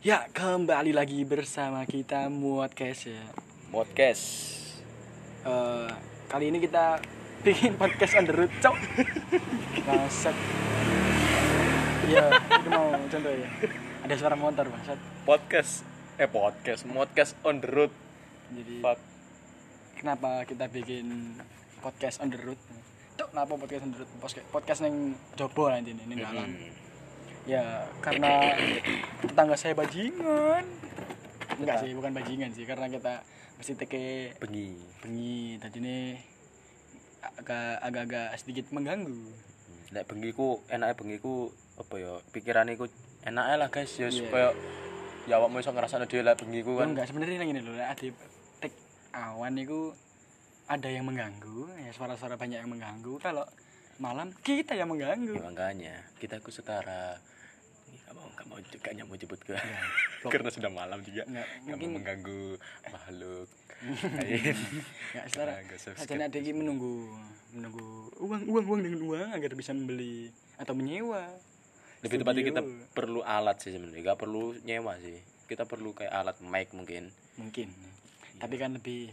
Ya, 0.00 0.24
kembali 0.32 0.96
lagi 0.96 1.20
bersama 1.28 1.84
kita 1.84 2.32
Muatcast 2.32 3.12
ya. 3.12 3.20
podcast 3.68 4.24
Eh, 5.44 5.92
kali 6.32 6.48
ini 6.48 6.56
kita 6.56 7.04
bikin 7.44 7.76
podcast 7.76 8.16
on 8.16 8.24
the 8.24 8.32
road, 8.32 8.48
cok. 8.64 8.72
Bangsat. 9.84 10.32
Iya, 12.08 12.32
itu 12.32 12.68
mau 12.72 12.96
contoh 13.12 13.32
ya. 13.36 13.48
Ada 14.08 14.14
suara 14.16 14.36
motor, 14.40 14.64
bangsat. 14.72 14.96
podcast 15.28 15.84
eh 16.16 16.24
podcast 16.24 16.88
podcast 16.88 17.36
on 17.44 17.60
the 17.60 17.68
road 17.68 17.92
Jadi 18.56 18.80
Fuck. 18.80 19.00
kenapa 20.00 20.48
kita 20.48 20.64
bikin 20.72 21.36
podcast 21.84 22.24
on 22.24 22.32
the 22.32 22.40
road? 22.40 22.56
Cok, 23.20 23.36
kenapa 23.36 23.52
podcast 23.52 23.84
on 23.84 23.92
the 23.92 24.00
road? 24.00 24.10
Podcast 24.16 24.46
podcast 24.48 24.80
neng 24.80 25.12
jobo 25.36 25.68
nanti 25.68 25.92
nih, 25.92 26.08
neng 26.08 26.24
dalam. 26.24 26.48
Hmm. 26.48 26.83
Ya, 27.44 27.84
karena 28.00 28.56
tetangga 29.20 29.56
saya 29.56 29.76
bajingan. 29.76 30.64
Enggak 31.60 31.76
sih, 31.84 31.92
bukan 31.92 32.12
bajingan 32.16 32.50
sih, 32.56 32.64
karena 32.64 32.88
kita 32.88 33.20
mesti 33.60 33.72
teke 33.76 34.32
bengi. 34.40 34.80
Bengi 35.04 35.60
tadi 35.60 35.78
nih 35.84 36.04
agak 37.40 37.84
agak-agak 37.84 38.28
sedikit 38.40 38.72
mengganggu. 38.72 39.28
Nek 39.92 40.08
bengi 40.08 40.32
ku 40.32 40.58
enake 40.72 40.98
bengi 40.98 41.16
ku 41.20 41.52
apa 41.78 41.94
ya 42.00 42.12
pikirane 42.32 42.74
ku 42.74 42.88
enake 43.22 43.54
lah 43.60 43.68
guys. 43.70 43.92
Ya 44.00 44.08
Iya. 44.08 44.24
supaya 44.24 44.48
ya 45.28 45.36
awakmu 45.38 45.60
iso 45.60 45.70
ngrasakno 45.70 46.08
dhewe 46.08 46.24
lah 46.24 46.34
bengi 46.34 46.64
ku 46.64 46.80
kan. 46.80 46.96
Enggak 46.96 47.12
sebenarnya 47.12 47.44
ini 47.44 47.60
loh 47.60 47.76
ada 47.76 48.02
tek 48.58 48.72
awan 49.14 49.54
itu 49.60 49.92
ada 50.64 50.88
yang 50.88 51.04
mengganggu 51.04 51.68
ya 51.76 51.92
suara-suara 51.92 52.40
banyak 52.40 52.64
yang 52.64 52.72
mengganggu. 52.72 53.20
Kalau 53.20 53.44
malam 53.98 54.28
kita 54.42 54.74
yang 54.74 54.90
mengganggu. 54.90 55.34
Ya, 55.34 55.42
makanya 55.44 55.94
kita 56.18 56.40
ku 56.42 56.50
setara. 56.50 57.18
Nggak 57.94 58.14
mau 58.14 58.26
nggak 58.26 58.46
mau 58.50 58.58
juga 58.58 58.88
nggak 58.90 59.06
mau 59.06 59.16
jemput 59.16 59.40
ke 59.42 59.54
blok. 60.22 60.30
karena 60.34 60.50
sudah 60.50 60.70
malam 60.70 60.98
juga. 61.06 61.22
Nggak, 61.26 61.46
mau 61.46 61.68
mungkin- 61.74 61.92
mengganggu 61.94 62.42
makhluk. 62.90 63.48
Lain 64.24 64.54
nggak 65.68 65.76
usah 65.76 65.92
saja 65.98 66.14
ada 66.16 66.38
yang 66.40 66.56
menunggu 66.56 67.12
menunggu 67.52 68.08
uang 68.22 68.42
uang 68.48 68.64
uang 68.64 68.80
dengan 68.80 69.00
uang 69.04 69.28
agar 69.36 69.50
bisa 69.54 69.76
membeli 69.76 70.32
atau 70.56 70.72
menyewa. 70.72 71.28
Lebih 72.00 72.20
tepatnya 72.20 72.44
kita 72.44 72.62
perlu 72.92 73.20
alat 73.24 73.60
sih 73.60 73.72
sebenarnya. 73.72 74.00
Nggak 74.00 74.18
perlu 74.20 74.56
nyewa 74.64 74.96
sih. 75.00 75.18
Kita 75.44 75.68
perlu 75.68 75.92
kayak 75.92 76.12
alat 76.12 76.36
mic 76.40 76.72
mungkin. 76.72 77.12
Mungkin. 77.36 77.68
Tapi 78.40 78.54
kan 78.56 78.76
lebih 78.76 79.12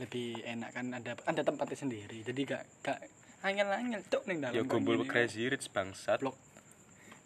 lebih 0.00 0.40
enak 0.42 0.70
kan 0.72 0.86
ada 0.96 1.12
ada 1.28 1.42
tempatnya 1.44 1.76
sendiri. 1.76 2.24
Jadi 2.24 2.40
gak 2.48 2.62
gak 2.82 2.98
angel-angel 3.40 4.02
cok 4.06 4.22
ning 4.28 4.38
dalam 4.44 4.54
ya 4.54 4.62
gini. 4.62 5.04
crazy 5.08 5.48
rich 5.48 5.68
bangsat. 5.72 6.20
Blok. 6.20 6.36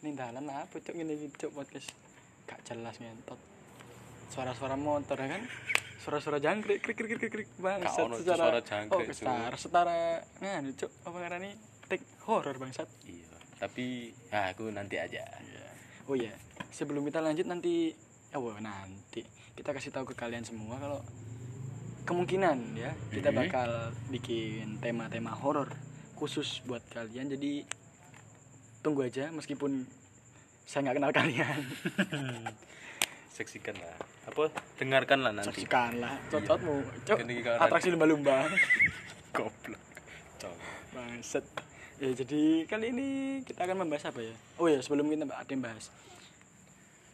Ning 0.02 0.14
dalam 0.14 0.44
apa 0.50 0.76
cok 0.78 0.94
ngene 0.94 1.12
iki 1.18 1.28
cok 1.34 1.52
podcast? 1.54 1.90
Gak 2.46 2.60
jelas 2.66 2.96
ngentot. 3.00 3.40
Suara-suara 4.30 4.76
motor 4.78 5.18
ya 5.18 5.38
kan? 5.38 5.42
Suara-suara 5.98 6.38
jangkrik 6.38 6.84
krik 6.84 6.96
krik 7.00 7.16
krik 7.16 7.32
krik 7.32 7.48
bangsat 7.58 8.04
Gak 8.04 8.06
ono 8.06 8.14
suara 8.20 8.60
jangkrik, 8.60 9.08
oh, 9.08 9.14
setara 9.16 9.56
setara 9.56 9.96
nganu 10.38 10.70
cok 10.76 10.90
apa 11.08 11.16
ngarani 11.18 11.50
tek 11.88 12.00
horor 12.28 12.56
bangsat. 12.60 12.86
Iya 13.08 13.34
tapi 13.54 14.12
ya 14.28 14.50
aku 14.52 14.68
nanti 14.68 14.98
aja. 15.00 15.22
Iya. 15.24 15.64
Oh 16.04 16.12
ya, 16.12 16.36
sebelum 16.68 17.00
kita 17.08 17.24
lanjut 17.24 17.48
nanti, 17.48 17.96
oh 18.36 18.52
nanti. 18.60 19.24
Kita 19.56 19.72
kasih 19.72 19.88
tahu 19.88 20.12
ke 20.12 20.14
kalian 20.18 20.44
semua 20.44 20.76
kalau 20.76 21.00
kemungkinan 22.04 22.76
ya 22.76 22.92
kita 23.08 23.32
Mhm. 23.32 23.38
bakal 23.40 23.70
bikin 24.12 24.76
tema-tema 24.84 25.32
horor 25.32 25.72
khusus 26.16 26.62
buat 26.64 26.82
kalian. 26.90 27.30
Jadi 27.34 27.62
tunggu 28.80 29.06
aja 29.06 29.30
meskipun 29.30 29.84
saya 30.64 30.88
nggak 30.88 30.96
kenal 31.00 31.12
kalian. 31.20 31.60
seksikan 33.34 33.74
lah 33.74 33.98
apa 34.30 34.46
dengarkan 34.78 35.26
lah 35.26 35.34
nanti 35.34 35.50
Saksikanlah, 35.50 36.14
cocotmu, 36.30 36.86
cok 37.02 37.18
Kan 37.18 37.26
iki 37.34 37.42
kan 37.42 37.58
atraksi 37.58 37.90
lumba-lumba. 37.90 38.46
goblok 39.36 39.82
Cok. 40.38 40.54
Bangset. 40.94 41.42
Ya 41.98 42.14
jadi 42.14 42.62
kali 42.70 42.94
ini 42.94 43.08
kita 43.42 43.66
akan 43.66 43.82
membahas 43.82 44.14
apa 44.14 44.22
ya? 44.22 44.34
Oh 44.62 44.70
ya 44.70 44.78
sebelum 44.78 45.10
kita 45.10 45.26
ada 45.26 45.50
yang 45.50 45.66
bahas. 45.66 45.90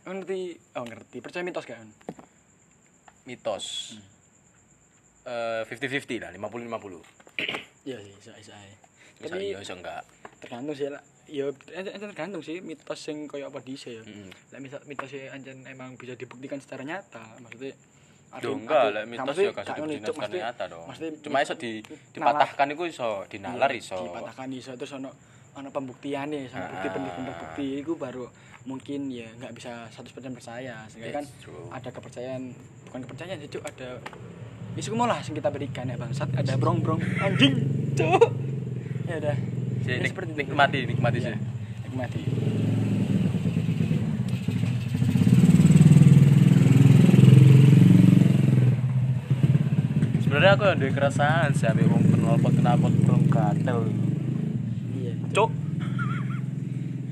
Oh, 0.04 0.12
ngerti, 0.12 0.60
oh 0.76 0.84
ngerti. 0.84 1.24
Percaya 1.24 1.40
mitos 1.40 1.64
kan? 1.64 1.88
mitos 3.28 3.94
eh 5.28 5.62
50-50 5.68 6.24
lah 6.24 6.30
50-50 6.34 7.86
Iya 7.86 7.96
sih, 8.02 8.12
bisa 8.12 8.32
bisa. 9.20 9.32
Tapi 9.32 9.44
iya 9.46 9.56
bisa 9.56 9.74
enggak 9.74 10.02
tergantung 10.40 10.72
sih 10.72 10.88
lah. 10.88 11.02
Ya 11.28 11.46
ente- 11.46 11.92
ente 11.92 12.06
tergantung 12.06 12.40
sih 12.40 12.58
mitos 12.58 12.98
sing 12.98 13.28
koyo 13.28 13.46
apa 13.46 13.60
dhisik 13.60 13.92
ya. 13.92 14.02
Mm. 14.02 14.32
Lah 14.50 14.58
misal 14.58 14.80
mitos 14.84 15.12
anjen 15.28 15.62
emang 15.64 15.94
bisa 15.94 16.16
dibuktikan 16.16 16.58
secara 16.58 16.82
nyata. 16.82 17.38
Maksudnya 17.38 17.76
Duh, 18.30 18.54
enggak 18.54 18.94
lah 18.94 19.02
mitos 19.04 19.36
ya 19.36 19.50
kasih 19.50 19.74
bukti 19.76 19.94
dibuktikan 19.96 20.30
secara 20.30 20.46
nyata 20.46 20.64
dong 20.66 20.86
Maksudnya 20.86 21.10
cuma 21.20 21.38
iso 21.40 21.54
di 21.54 21.70
dipatahkan 22.14 22.66
itu 22.70 22.82
iso 22.86 23.10
dinalar 23.26 23.70
iso 23.70 23.98
Dipatahkan 24.00 24.48
iso 24.54 24.72
terus 24.78 24.94
ono 24.94 25.10
ono 25.50 25.68
pembuktiannya 25.68 26.46
sama 26.46 26.70
bukti 26.70 26.86
Ah. 26.86 26.92
pendukung 26.94 27.24
bukti 27.26 27.66
itu 27.82 27.92
baru 27.98 28.30
mungkin 28.62 29.10
ya 29.10 29.26
nggak 29.34 29.50
bisa 29.50 29.90
100% 29.90 30.14
percaya 30.30 30.86
sehingga 30.86 31.10
kan 31.12 31.24
ada 31.72 31.90
kepercayaan 31.90 32.54
bukan 32.86 33.00
kepercayaan 33.02 33.38
sih 33.40 33.50
ada 33.58 33.98
isu 34.76 34.94
mau 34.94 35.10
lah 35.10 35.18
yang 35.18 35.34
kita 35.34 35.50
berikan 35.50 35.90
ya 35.90 35.98
bangsat 35.98 36.30
ada 36.30 36.54
brong 36.54 36.86
brong 36.86 37.02
anjing 37.18 37.66
cuk 37.98 38.30
ya 39.10 39.16
udah. 39.18 39.36
Ya, 39.82 39.94
seperti 40.06 40.30
itu. 40.30 40.40
nikmati 40.40 40.78
nikmati 40.86 41.18
Ya, 41.18 41.24
sih. 41.26 41.36
nikmati. 41.84 42.20
Sebenarnya 50.20 50.52
aku 50.54 50.64
ada 50.64 50.86
kerasaan 50.88 51.50
sih 51.52 51.66
ambil 51.66 51.90
wong 51.90 52.04
penelpon 52.06 52.52
kenalpot 52.54 52.92
belum 53.02 53.22
katel 53.28 53.80
iya 54.94 55.12
cuk. 55.34 55.50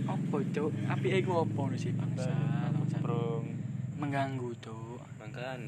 Apa 0.06 0.36
cuk? 0.54 0.70
Api 0.86 1.08
iku 1.18 1.32
apa 1.42 1.62
sih 1.74 1.92
bangsa. 1.92 2.30
Brong. 3.02 3.46
mengganggu 3.98 4.54
cuk. 4.62 5.02
Makanya 5.18 5.58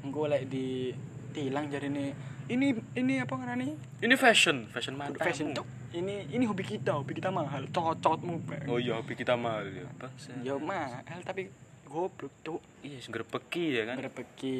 engko 0.00 0.22
lek 0.24 0.48
di 0.48 0.96
tilang 1.30 1.66
jadi 1.70 1.88
nih 1.88 2.12
ini 2.50 2.74
ini 2.98 3.22
apa 3.22 3.34
ngarani 3.38 3.72
ini? 4.02 4.14
Fashion 4.18 4.66
fashion 4.74 4.98
mata 4.98 5.14
fashion 5.22 5.54
cuk 5.54 5.66
ini 5.94 6.26
ini 6.34 6.44
hobi 6.46 6.66
kita 6.66 6.98
hobi 6.98 7.14
kita 7.14 7.30
mahal. 7.30 7.66
Cocotmu 7.70 8.42
Bang. 8.46 8.66
oh 8.66 8.78
iya 8.78 8.98
hobi 8.98 9.14
kita 9.14 9.38
mahal 9.38 9.70
ya 9.70 9.86
bangsa 9.98 10.34
ya 10.42 10.54
mahal 10.58 11.20
tapi 11.22 11.50
goblok 11.86 12.34
cuk 12.42 12.60
iya 12.82 12.98
peki 13.06 13.64
ya 13.78 13.82
kan? 13.86 13.96
Berpeki 14.02 14.58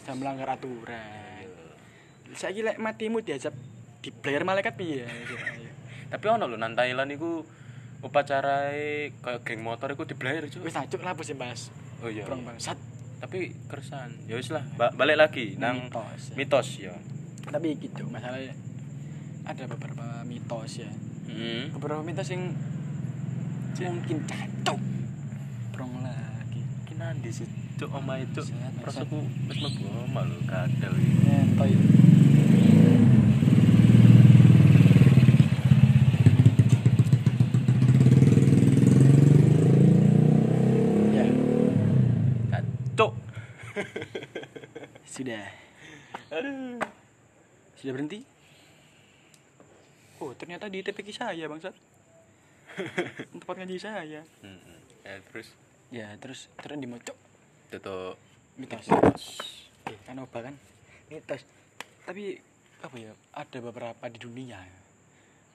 saya 0.00 0.14
melanggar 0.16 0.56
aturan. 0.56 1.48
Saya 2.36 2.60
lek 2.62 2.78
matimu 2.78 3.24
diajak 3.24 3.52
di 4.00 4.14
player 4.14 4.46
malaikat 4.46 4.78
piye? 4.78 5.04
Tapi 6.14 6.26
ono 6.26 6.50
lho 6.50 6.58
nang 6.58 6.74
Thailand 6.74 7.10
iku 7.14 7.42
upacara 8.00 8.72
kayak 9.20 9.44
geng 9.44 9.60
motor 9.60 9.92
iku 9.92 10.08
diblayar 10.08 10.48
cuy 10.48 10.64
wis 10.64 10.76
ajuk 10.76 11.04
lah 11.04 11.12
sih 11.20 11.36
bahas 11.36 11.68
oh 12.00 12.08
iya. 12.08 12.24
Bangsat 12.24 12.80
tapi 13.20 13.52
keresan 13.68 14.16
ya 14.24 14.34
wis 14.40 14.48
lah. 14.50 14.64
Ba- 14.74 14.90
balik 14.90 15.20
lagi 15.20 15.54
nang 15.60 15.92
Mitos, 15.92 16.32
ya. 16.32 16.34
mitos 16.36 16.68
ya. 16.80 16.94
Tapi 17.46 17.68
gitu. 17.76 18.08
Masalahnya 18.08 18.56
ada 19.44 19.64
beberapa 19.68 20.24
mitos 20.24 20.80
ya. 20.80 20.90
Hmm. 21.30 21.70
beberapa 21.78 22.02
mitos 22.02 22.26
yang 22.32 22.50
mungkin 23.78 24.18
cacok 24.26 24.80
brong 25.70 25.94
lagi. 26.02 26.60
Iki 26.90 27.44
cuk 27.80 27.90
omahe 27.96 28.28
cuk 28.36 28.44
Set, 28.44 28.56
set. 28.60 28.84
rasaku 28.84 29.24
wis 29.48 29.56
mlebu 29.56 29.84
omah 30.04 30.24
lho 30.28 30.36
kadal 30.44 30.92
nyentoy 31.24 31.72
ya 41.14 41.24
cuk 42.96 43.12
sudah. 45.10 45.44
Aduh. 46.30 46.78
Sudah 47.74 47.92
berhenti? 47.98 48.22
Oh 50.22 50.30
ternyata 50.38 50.70
di 50.70 50.86
TPK 50.86 51.10
saya 51.10 51.50
bangsat. 51.50 51.74
Tempat 53.34 53.54
ngaji 53.58 53.76
saya. 53.82 54.22
Hmm. 54.46 54.62
ya 55.02 55.18
terus? 55.26 55.48
Ya 55.90 56.08
terus 56.22 56.46
terus 56.62 56.78
dimocok 56.78 57.16
tutup. 57.74 58.16
Mitos. 58.54 58.86
Mitos 58.86 59.24
eh 59.90 59.98
kan 60.06 60.22
oba 60.22 60.38
kan? 60.46 60.54
Mitos. 61.10 61.42
Tapi 62.06 62.38
apa 62.80 62.94
ya 62.94 63.12
ada 63.34 63.58
beberapa 63.58 64.04
di 64.06 64.18
dunia. 64.22 64.62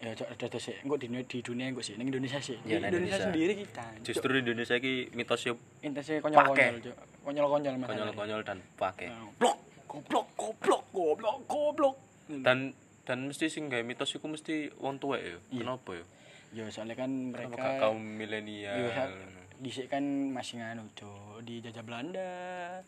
Ya 0.04 0.12
cok 0.12 0.28
ada 0.28 0.46
ada 0.52 0.60
sih 0.60 0.76
enggak 0.84 1.00
di 1.00 1.08
dunia 1.08 1.24
di 1.24 1.38
dunia 1.40 1.66
enggak 1.72 1.86
sih? 1.88 1.96
Neng 1.96 2.12
Indonesia 2.12 2.44
sih. 2.44 2.60
Ya, 2.68 2.84
di 2.84 2.92
Indonesia, 2.92 3.16
Indonesia. 3.16 3.26
sendiri 3.32 3.54
kita. 3.64 3.86
Justru 4.04 4.30
di 4.36 4.40
Indonesia 4.44 4.76
ki 4.76 4.94
mitos 5.16 5.42
yo 5.48 5.56
intensnya 5.80 6.20
konyol 6.20 6.52
konyol 6.52 6.78
cok 6.92 7.15
konyol 7.26 7.48
konyol 7.50 7.74
konyol-konyol 7.82 8.42
dan 8.42 8.58
pakai. 8.76 9.10
Blok 9.36 9.58
goblok 9.86 10.26
goblok 10.36 10.84
goblok 10.92 11.38
goblok. 11.46 11.96
Dan 12.28 12.72
dan 13.04 13.20
mesti 13.26 13.46
sing 13.48 13.68
gawe 13.68 13.82
mitos 13.82 14.14
iku 14.14 14.26
mesti 14.26 14.70
wong 14.78 14.98
tuwek 14.98 15.22
ya? 15.22 15.38
Iya. 15.52 15.60
kenapa 15.60 15.92
ya? 15.94 16.06
Ya 16.54 16.64
soalnya 16.70 16.96
kan 16.96 17.12
Kenapa 17.30 17.52
mereka 17.52 17.58
gak 17.60 17.74
kaum 17.80 18.00
milenial? 18.00 18.76
Iya, 18.76 18.90
saat- 18.92 19.18
Dhisik 19.56 19.88
kan 19.88 20.04
masih 20.36 20.60
nganu, 20.60 20.84
Cuk, 20.94 21.40
dijajah 21.42 21.80
Belanda. 21.80 22.28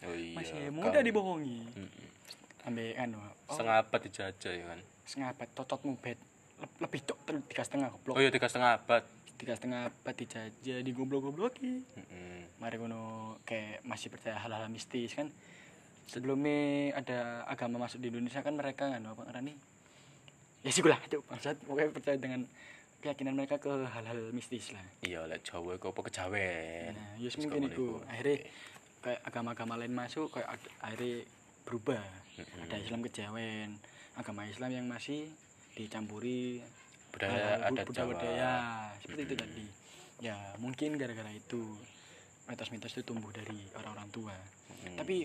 Oh 0.03 0.11
iya, 0.11 0.35
masih 0.35 0.67
kaum- 0.67 0.83
mudah 0.83 0.99
dibohongi. 0.99 1.63
Mm-mm. 1.63 2.07
Ambek 2.67 2.91
anu, 2.97 3.15
oh, 3.15 3.31
setengah 3.47 3.75
abad 3.79 3.99
dijajah 4.03 4.51
ya 4.51 4.65
kan? 4.67 4.79
Setengah 5.07 5.29
abad 5.31 5.47
tototmu 5.55 5.95
bet 5.95 6.19
lebih 6.57 7.01
cok 7.05 7.19
tiga 7.49 7.63
setengah 7.65 7.89
goblok. 7.93 8.15
Oh 8.17 8.21
iya 8.21 8.33
tiga 8.33 8.49
setengah 8.49 8.81
abad. 8.81 9.03
Tiga 9.37 9.53
setengah 9.53 9.93
abad 9.93 10.15
dijajah 10.17 10.79
di 10.81 10.91
goblok 10.97 11.29
gobloki 11.29 11.85
Mm-mm. 11.85 12.57
mari 12.57 12.81
ngono 12.81 13.37
kayak 13.45 13.85
masih 13.85 14.09
percaya 14.09 14.41
hal-hal 14.41 14.65
mistis 14.73 15.13
kan? 15.13 15.29
Sebelumnya 16.09 16.95
ada 16.97 17.45
agama 17.45 17.85
masuk 17.85 18.01
di 18.01 18.09
Indonesia 18.09 18.41
kan 18.41 18.57
mereka 18.57 18.89
kan 18.89 19.03
apa 19.03 19.21
ngarani 19.27 19.53
ya 20.65 20.71
sih 20.73 20.81
lah 20.81 20.97
cok 20.97 21.21
bangsat 21.29 21.55
pokoknya 21.69 21.93
percaya 21.93 22.17
dengan 22.17 22.41
keyakinan 22.97 23.37
mereka 23.37 23.61
ke 23.61 23.69
hal-hal 23.69 24.33
mistis 24.33 24.73
lah. 24.73 24.81
Iya 25.05 25.29
lek 25.29 25.45
Jawa 25.45 25.77
iku 25.77 25.93
apa 25.93 26.01
kejawen? 26.09 26.97
Nah 26.97 27.11
ya 27.21 27.29
mungkin 27.37 27.61
itu 27.69 28.01
akhirnya 28.09 28.37
kayak 29.05 29.21
agama-agama 29.21 29.77
lain 29.77 29.93
masuk 29.93 30.33
kayak 30.33 30.57
akhirnya 30.81 31.29
berubah. 31.61 32.01
Mm-mm. 32.37 32.65
ada 32.65 32.77
Islam 32.81 33.01
kejawen 33.05 33.77
agama 34.17 34.49
Islam 34.49 34.69
yang 34.73 34.85
masih 34.89 35.29
dicampuri 35.77 36.65
budaya 37.07 37.31
hal-hal 37.31 37.69
adat 37.69 37.85
budaya 37.85 38.01
Jawa. 38.01 38.11
budaya 38.11 38.51
seperti 38.97 39.21
itu 39.21 39.29
Mm-mm. 39.31 39.43
tadi. 39.45 39.65
Ya 40.19 40.35
mungkin 40.57 40.89
gara-gara 40.95 41.29
itu 41.29 41.61
mitos-mitos 42.43 42.91
itu 42.91 43.03
tumbuh 43.03 43.29
dari 43.29 43.61
orang-orang 43.73 44.09
tua. 44.09 44.33
Mm. 44.67 44.97
tapi 44.97 45.15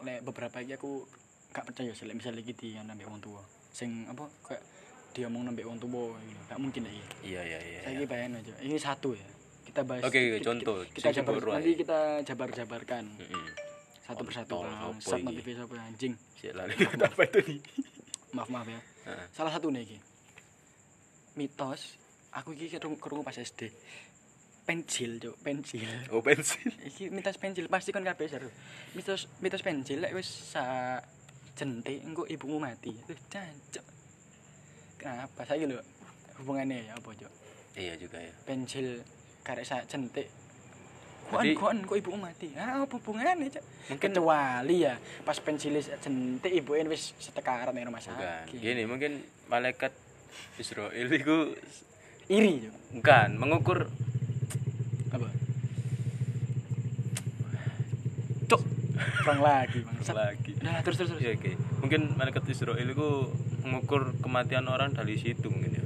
lek 0.00 0.20
beberapa 0.22 0.56
lagi 0.56 0.72
aku 0.74 1.04
gak 1.48 1.64
percaya 1.64 1.90
sih 1.90 2.06
misalnya 2.08 2.40
gitu 2.40 2.64
yang 2.66 2.84
nambah 2.84 3.04
orang 3.04 3.20
tua. 3.20 3.42
Sing 3.68 4.06
apa 4.06 4.24
kayak 4.42 4.62
dia 5.10 5.26
mau 5.26 5.40
nambah 5.40 5.60
orang 5.60 5.76
tua 5.78 6.16
gitu. 6.18 6.40
Gak 6.46 6.58
mungkin 6.58 6.82
lagi 6.82 7.00
iya. 7.22 7.40
Iya 7.42 7.58
iya 7.60 7.80
saya 7.82 8.06
bayangin 8.06 8.40
aja. 8.40 8.52
Ini 8.58 8.76
satu 8.76 9.12
ya. 9.12 9.28
Kita 9.64 9.84
bahas 9.84 10.00
Oke, 10.02 10.16
kita- 10.16 10.40
contoh. 10.42 10.80
kita, 10.88 11.04
Sing 11.04 11.16
jabar 11.20 11.34
nanti 11.52 11.70
kita 11.76 11.98
jabar-jabarkan. 12.24 13.04
Mm-mm. 13.14 13.46
satu 14.00 14.24
persatu 14.24 14.56
bang. 14.58 14.72
apa 14.72 14.96
sat 14.98 15.20
notifikasi 15.20 15.60
siapa 15.60 15.74
anjing? 15.78 16.14
Sik 16.34 16.52
lali 16.56 16.72
apa 17.04 17.22
itu? 17.26 17.38
Nih 17.44 17.60
maaf 18.30 18.48
maaf 18.48 18.64
ya 18.64 18.80
Heeh. 19.08 19.26
salah 19.32 19.52
satu 19.56 19.72
nih 19.72 19.88
iki 19.88 19.98
mitos 21.40 21.96
aku 22.36 22.52
iki 22.52 22.76
kerungu, 22.76 23.24
pas 23.24 23.32
SD 23.32 23.72
pensil 24.68 25.16
cuk 25.16 25.36
pensil 25.40 25.88
oh 26.12 26.20
pensil 26.20 26.68
iki 26.92 27.08
mitos 27.08 27.40
pensil 27.40 27.72
pasti 27.72 27.88
kan 27.88 28.04
kabeh 28.04 28.28
seru 28.28 28.52
mitos 28.92 29.32
mitos 29.40 29.64
pensil 29.64 30.04
lek 30.04 30.12
wis 30.12 30.28
sa 30.28 31.00
jentik 31.58 31.98
engko 32.06 32.22
ibumu 32.30 32.62
mati. 32.62 32.94
Wih, 33.10 33.18
jancuk. 33.26 33.82
Kenapa? 34.94 35.42
Saya 35.42 35.66
lho 35.66 35.82
hubungannya 36.38 36.86
ya 36.86 36.94
apa 36.94 37.10
cuk? 37.10 37.32
Iya 37.74 37.98
juga 37.98 38.22
ya. 38.22 38.30
Pensil 38.46 39.02
karek 39.42 39.66
sa 39.66 39.82
jentik 39.90 40.30
Kuan, 41.28 41.44
kuan, 41.52 41.76
kok 41.84 41.92
ibumu 41.92 42.24
mati? 42.24 42.56
Ah, 42.56 42.80
apa 42.80 42.88
hubungannya, 42.88 43.52
Cak? 43.52 43.60
Mungkin- 43.92 44.12
kecuali 44.16 44.76
ya 44.80 44.96
pas 45.22 45.36
pensilis 45.36 45.92
jentik 45.92 46.48
ibunya 46.48 46.88
wis 46.88 47.12
setekaran 47.20 47.76
ning 47.76 47.84
rumah 47.84 48.00
bukan 48.00 48.16
sakit. 48.16 48.56
gini 48.56 48.88
mungkin 48.88 49.20
malaikat 49.46 49.92
Israel 50.56 50.88
itu 50.92 51.52
Iri, 52.28 52.64
Cuk. 52.64 52.74
bukan 52.96 53.28
mengukur 53.36 53.92
Apa? 55.08 55.28
Cuk. 58.46 58.62
Kurang 59.24 59.40
lagi, 59.40 59.78
Bang. 59.84 59.96
lagi 60.00 60.52
Nah, 60.60 60.80
terus 60.80 60.96
terus 60.96 61.12
terus. 61.12 61.20
Iya, 61.20 61.36
oke. 61.36 61.50
Mungkin 61.80 62.00
malaikat 62.16 62.44
Israel 62.48 62.76
itu 62.76 63.08
mengukur 63.62 64.16
kematian 64.20 64.64
orang 64.64 64.92
dari 64.92 65.16
situ 65.16 65.44
mungkin 65.48 65.76
ya. 65.76 65.84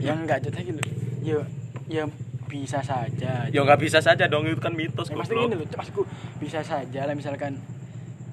ya 0.00 0.12
enggak 0.16 0.40
Cuk, 0.40 0.56
gitu. 0.56 0.80
Ya 1.20 1.40
ya 1.84 2.04
bisa 2.46 2.80
saja. 2.80 3.46
ya 3.46 3.58
nggak 3.58 3.80
bisa 3.80 3.98
saja 3.98 4.24
dong 4.24 4.44
itu 4.44 4.58
kan 4.58 4.72
mitos 4.72 5.06
Ya, 5.06 5.16
pasti 5.16 5.32
gini 5.32 5.54
loh, 5.54 5.66
maksudku 5.66 6.02
bisa 6.38 6.60
saja 6.60 7.00
lah 7.02 7.12
misalkan 7.12 7.58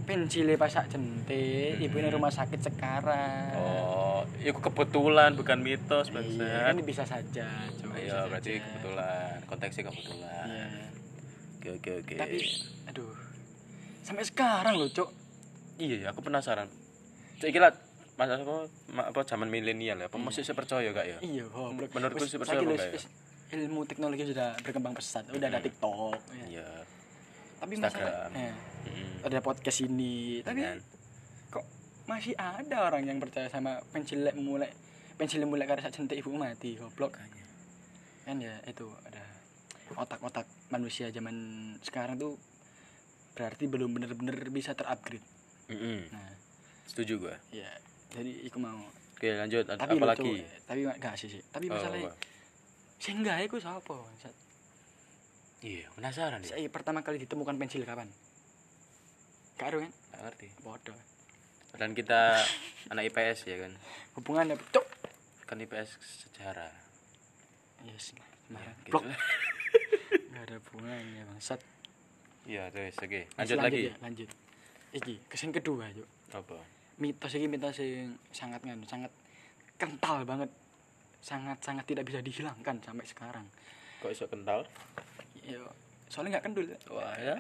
pensile 0.02 0.54
pas 0.56 0.68
sak 0.68 0.90
jentik, 0.90 1.78
Hmm. 1.78 1.84
ibunya 1.84 2.10
rumah 2.10 2.30
sakit 2.30 2.60
sekarang. 2.60 3.54
Oh, 3.54 4.22
itu 4.38 4.52
kebetulan 4.54 5.34
bukan 5.34 5.58
mitos 5.58 6.10
Iya, 6.10 6.14
bangsa. 6.14 6.46
kan 6.66 6.76
bisa 6.82 7.04
saja. 7.04 7.48
Iya, 7.48 7.88
bisa 7.88 8.18
berarti 8.28 8.52
saja. 8.52 8.66
kebetulan. 8.66 9.36
Konteksnya 9.46 9.84
kebetulan. 9.88 10.46
Iya. 10.48 10.68
Oke, 11.54 11.70
oke, 11.78 11.92
oke. 12.02 12.16
Tapi 12.18 12.38
aduh. 12.88 13.14
Sampai 14.02 14.24
sekarang 14.24 14.76
loh, 14.76 14.90
Cuk. 14.90 15.10
iya, 15.78 15.96
ya, 16.00 16.08
aku 16.10 16.20
penasaran. 16.22 16.68
Cek 17.38 17.50
kira 17.50 17.70
masa 18.14 18.36
apa, 18.36 18.68
apa 19.08 19.22
zaman 19.24 19.48
milenial 19.48 19.96
ya? 19.96 20.06
Apa 20.06 20.18
Iya. 20.20 20.26
masih 20.28 20.42
saya 20.44 20.54
percaya 20.54 20.90
gak 20.90 21.08
ya? 21.08 21.18
Iya. 21.22 21.46
Menurutku 21.88 22.26
sih 22.26 22.36
percaya 22.36 22.60
enggak 22.60 22.90
ya? 22.90 23.02
Ilmu 23.52 23.84
teknologi 23.84 24.24
sudah 24.26 24.56
berkembang 24.60 24.94
pesat. 24.94 25.28
Udah 25.28 25.48
ada 25.48 25.60
Mm. 25.60 25.66
TikTok. 25.66 26.20
ya. 26.32 26.46
Iya. 26.50 26.70
Tapi 27.58 27.72
Instagram. 27.74 28.32
masalah 28.32 28.40
eh, 28.40 28.54
Mm. 28.88 29.16
ada 29.24 29.38
podcast 29.40 29.80
ini. 29.82 30.16
Tapi 30.42 30.60
Kan? 30.62 30.80
kok 31.50 31.66
masih 32.06 32.34
ada 32.34 32.78
orang 32.82 33.04
yang 33.04 33.18
percaya 33.18 33.48
sama 33.48 33.84
pensilek 33.92 34.34
mulai 34.34 34.72
pensilek 35.14 35.46
mulai 35.46 35.66
karena 35.66 35.84
sak 35.84 35.94
jentik 35.94 36.18
ibu 36.18 36.34
mati, 36.34 36.74
goblok. 36.74 37.14
Kan 38.24 38.38
ya 38.38 38.58
itu 38.64 38.88
ada 39.04 39.22
otak-otak 39.94 40.44
manusia 40.70 41.10
zaman 41.10 41.36
sekarang 41.80 42.16
tuh 42.16 42.40
berarti 43.32 43.64
belum 43.66 43.92
bener-bener 43.92 44.48
bisa 44.50 44.72
terupgrade. 44.72 45.24
Mm-mm. 45.68 46.08
Nah, 46.10 46.32
Setuju 46.84 47.22
gua. 47.22 47.36
ya 47.50 47.68
jadi 48.10 48.44
iku 48.44 48.58
mau 48.58 48.80
Oke, 49.14 49.30
lanjut. 49.30 49.64
Tapi 49.64 49.94
apa 49.94 50.06
lucu, 50.10 50.26
lagi? 50.26 50.36
tapi 50.66 50.80
gak 50.90 51.14
sih 51.14 51.30
sih 51.30 51.42
tapi 51.46 51.70
Oh, 51.70 51.78
masalahnya? 51.78 52.10
Sing 53.02 53.26
gawe 53.26 53.42
ku 53.46 53.58
sapa? 53.58 53.98
Iya, 55.62 55.86
penasaran 55.92 56.42
ya. 56.42 56.54
saya 56.54 56.70
pertama 56.70 57.02
kali 57.02 57.18
ditemukan 57.20 57.54
pensil 57.56 57.82
kapan 57.82 58.10
karo 59.56 59.78
kan 59.78 59.92
Nggak 60.10 60.22
ngerti. 60.24 60.48
bodoh 60.60 60.98
Dan 61.72 61.94
kita 61.94 62.34
anak 62.92 63.10
IPS 63.10 63.46
ya 63.46 63.58
kan. 63.60 63.74
hubungannya 64.16 64.58
cok 64.68 64.86
Kan 65.46 65.58
IPS 65.60 65.90
sejarah. 66.26 66.74
yes 67.84 68.14
Ya, 68.14 68.26
marah 68.52 68.76
gitu 68.84 69.00
gak 70.34 70.44
ada 70.44 70.56
hubungannya 70.60 71.24
bangsat 71.26 71.62
Iya, 72.42 72.68
terus 72.68 72.98
oke. 72.98 73.22
Yes, 73.22 73.38
Lanjut 73.38 73.58
lagi. 73.60 73.82
ya, 73.84 73.96
lanjut 73.98 74.30
iki 74.92 75.14
kesan 75.26 75.50
kedua 75.52 75.88
yuk 75.90 76.04
Apa? 76.30 76.58
mitos 76.98 77.32
ini 77.32 77.48
mitos 77.48 77.80
yang 77.80 78.12
sangat 78.30 78.60
nganu 78.62 78.84
sangat 78.84 79.08
kental 79.78 80.22
banget 80.22 80.52
sangat 81.22 81.58
sangat 81.62 81.86
tidak 81.86 82.10
bisa 82.10 82.20
dihilangkan 82.20 82.82
sampai 82.82 83.06
sekarang 83.06 83.46
Kok 84.02 84.10
iso 84.10 84.26
kental? 84.26 84.66
ya 85.42 85.62
soalnya 86.10 86.38
nggak 86.38 86.46
kendul 86.50 86.66
Wah, 86.92 87.14
ya. 87.16 87.38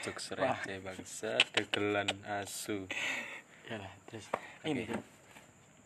Jokes 0.00 0.32
receh 0.32 0.80
bangsa, 0.80 1.36
degelan 1.52 2.08
asu. 2.24 2.88
ya 3.68 3.76
lah 3.76 3.92
terus 4.08 4.26
ini 4.64 4.86
Oke. 4.86 4.96
Cuk. 4.96 5.04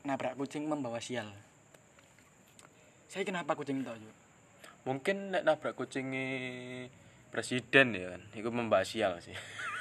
nabrak 0.04 0.34
kucing 0.38 0.64
membawa 0.70 1.02
sial 1.02 1.26
saya 3.10 3.26
kenapa 3.26 3.54
kucing 3.54 3.82
itu 3.82 3.90
Cuk? 3.90 4.14
Mungkin 4.84 5.32
nek 5.32 5.48
nabrak 5.48 5.74
kucingi 5.74 6.28
presiden 7.32 7.96
ya 7.96 8.12
kan. 8.12 8.22
Iku 8.36 8.52
membahas 8.52 8.84
sial 8.84 9.16
sih. 9.24 9.32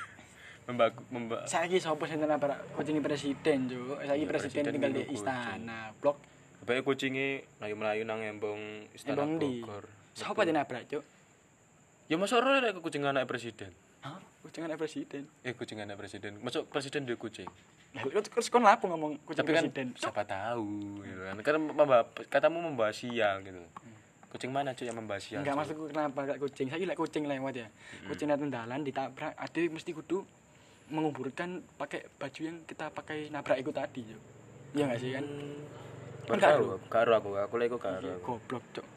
Membak 0.64 0.96
memba 1.12 1.44
saya 1.44 1.68
ki 1.68 1.76
sapa 1.76 2.08
sing 2.08 2.24
nabrak 2.24 2.56
kucing 2.74 3.04
presiden 3.04 3.68
Cuk? 3.68 4.00
saya 4.00 4.16
presiden, 4.16 4.64
presiden 4.64 4.64
tinggal 4.72 4.92
di 4.92 4.96
ngelu 4.96 5.04
kucing. 5.06 5.20
istana 5.20 5.80
blok 6.00 6.18
Bae 6.64 6.80
kucingi 6.80 7.44
melayu-melayu 7.60 8.08
nang 8.08 8.24
embong 8.24 8.88
istana 8.96 9.28
Embong? 9.28 9.36
Bogor. 9.60 9.84
siapa 10.16 10.48
yang 10.48 10.56
nabrak 10.56 10.88
Cuk? 10.88 11.04
Ya 12.08 12.16
masa 12.16 12.40
ora 12.40 12.64
nek 12.64 12.80
kucing 12.80 13.04
anak 13.04 13.28
presiden. 13.28 13.76
Hah? 14.00 14.20
kucing 14.44 14.64
anak 14.64 14.76
presiden 14.76 15.24
Eh 15.44 15.52
kucing 15.52 15.80
anak 15.80 15.96
presiden. 15.96 16.40
Masuk 16.40 16.68
presiden 16.68 17.04
dia 17.04 17.16
kucing. 17.16 17.48
Lah, 17.94 18.04
terus 18.04 18.48
kon 18.48 18.64
lapo 18.64 18.88
ngomong 18.88 19.20
kucing 19.24 19.44
Tapi 19.44 19.52
kan 19.52 19.64
presiden 19.68 19.88
siapa 19.96 20.24
tahu 20.24 21.04
gitu 21.04 21.22
kan. 21.22 21.36
Kan 21.40 21.54
memba- 21.60 22.08
katamu 22.32 22.64
membahas 22.64 22.96
sial 22.96 23.44
gitu. 23.44 23.60
Kucing 24.32 24.50
mana 24.50 24.74
cuy 24.74 24.88
yang 24.88 24.98
membahas 24.98 25.24
sial? 25.24 25.44
Enggak 25.44 25.56
maksudku 25.60 25.92
kenapa 25.92 26.20
gak 26.26 26.40
kucing. 26.40 26.66
Saya 26.72 26.84
lek 26.84 26.98
kucing 26.98 27.28
lewat 27.28 27.54
ya. 27.54 27.68
Kucing 28.08 28.32
datang 28.32 28.50
dalan 28.50 28.82
ditabrak, 28.82 29.36
ada 29.36 29.60
mesti 29.70 29.92
kudu 29.94 30.24
menguburkan 30.92 31.64
pakai 31.80 32.08
baju 32.20 32.42
yang 32.44 32.58
kita 32.68 32.92
pakai 32.92 33.32
nabrak 33.32 33.60
itu 33.60 33.72
tadi, 33.72 34.02
Cuk. 34.04 34.22
Iya 34.74 34.84
enggak 34.90 35.00
sih 35.00 35.10
kan? 35.14 35.26
Enggak, 36.24 36.52
tahu, 36.56 36.66
karo 36.88 37.12
aku, 37.20 37.30
aku 37.38 37.56
lagi 37.60 37.78
karo. 37.78 38.08
Iya, 38.08 38.16
Goblok, 38.24 38.64
Cuk. 38.74 38.88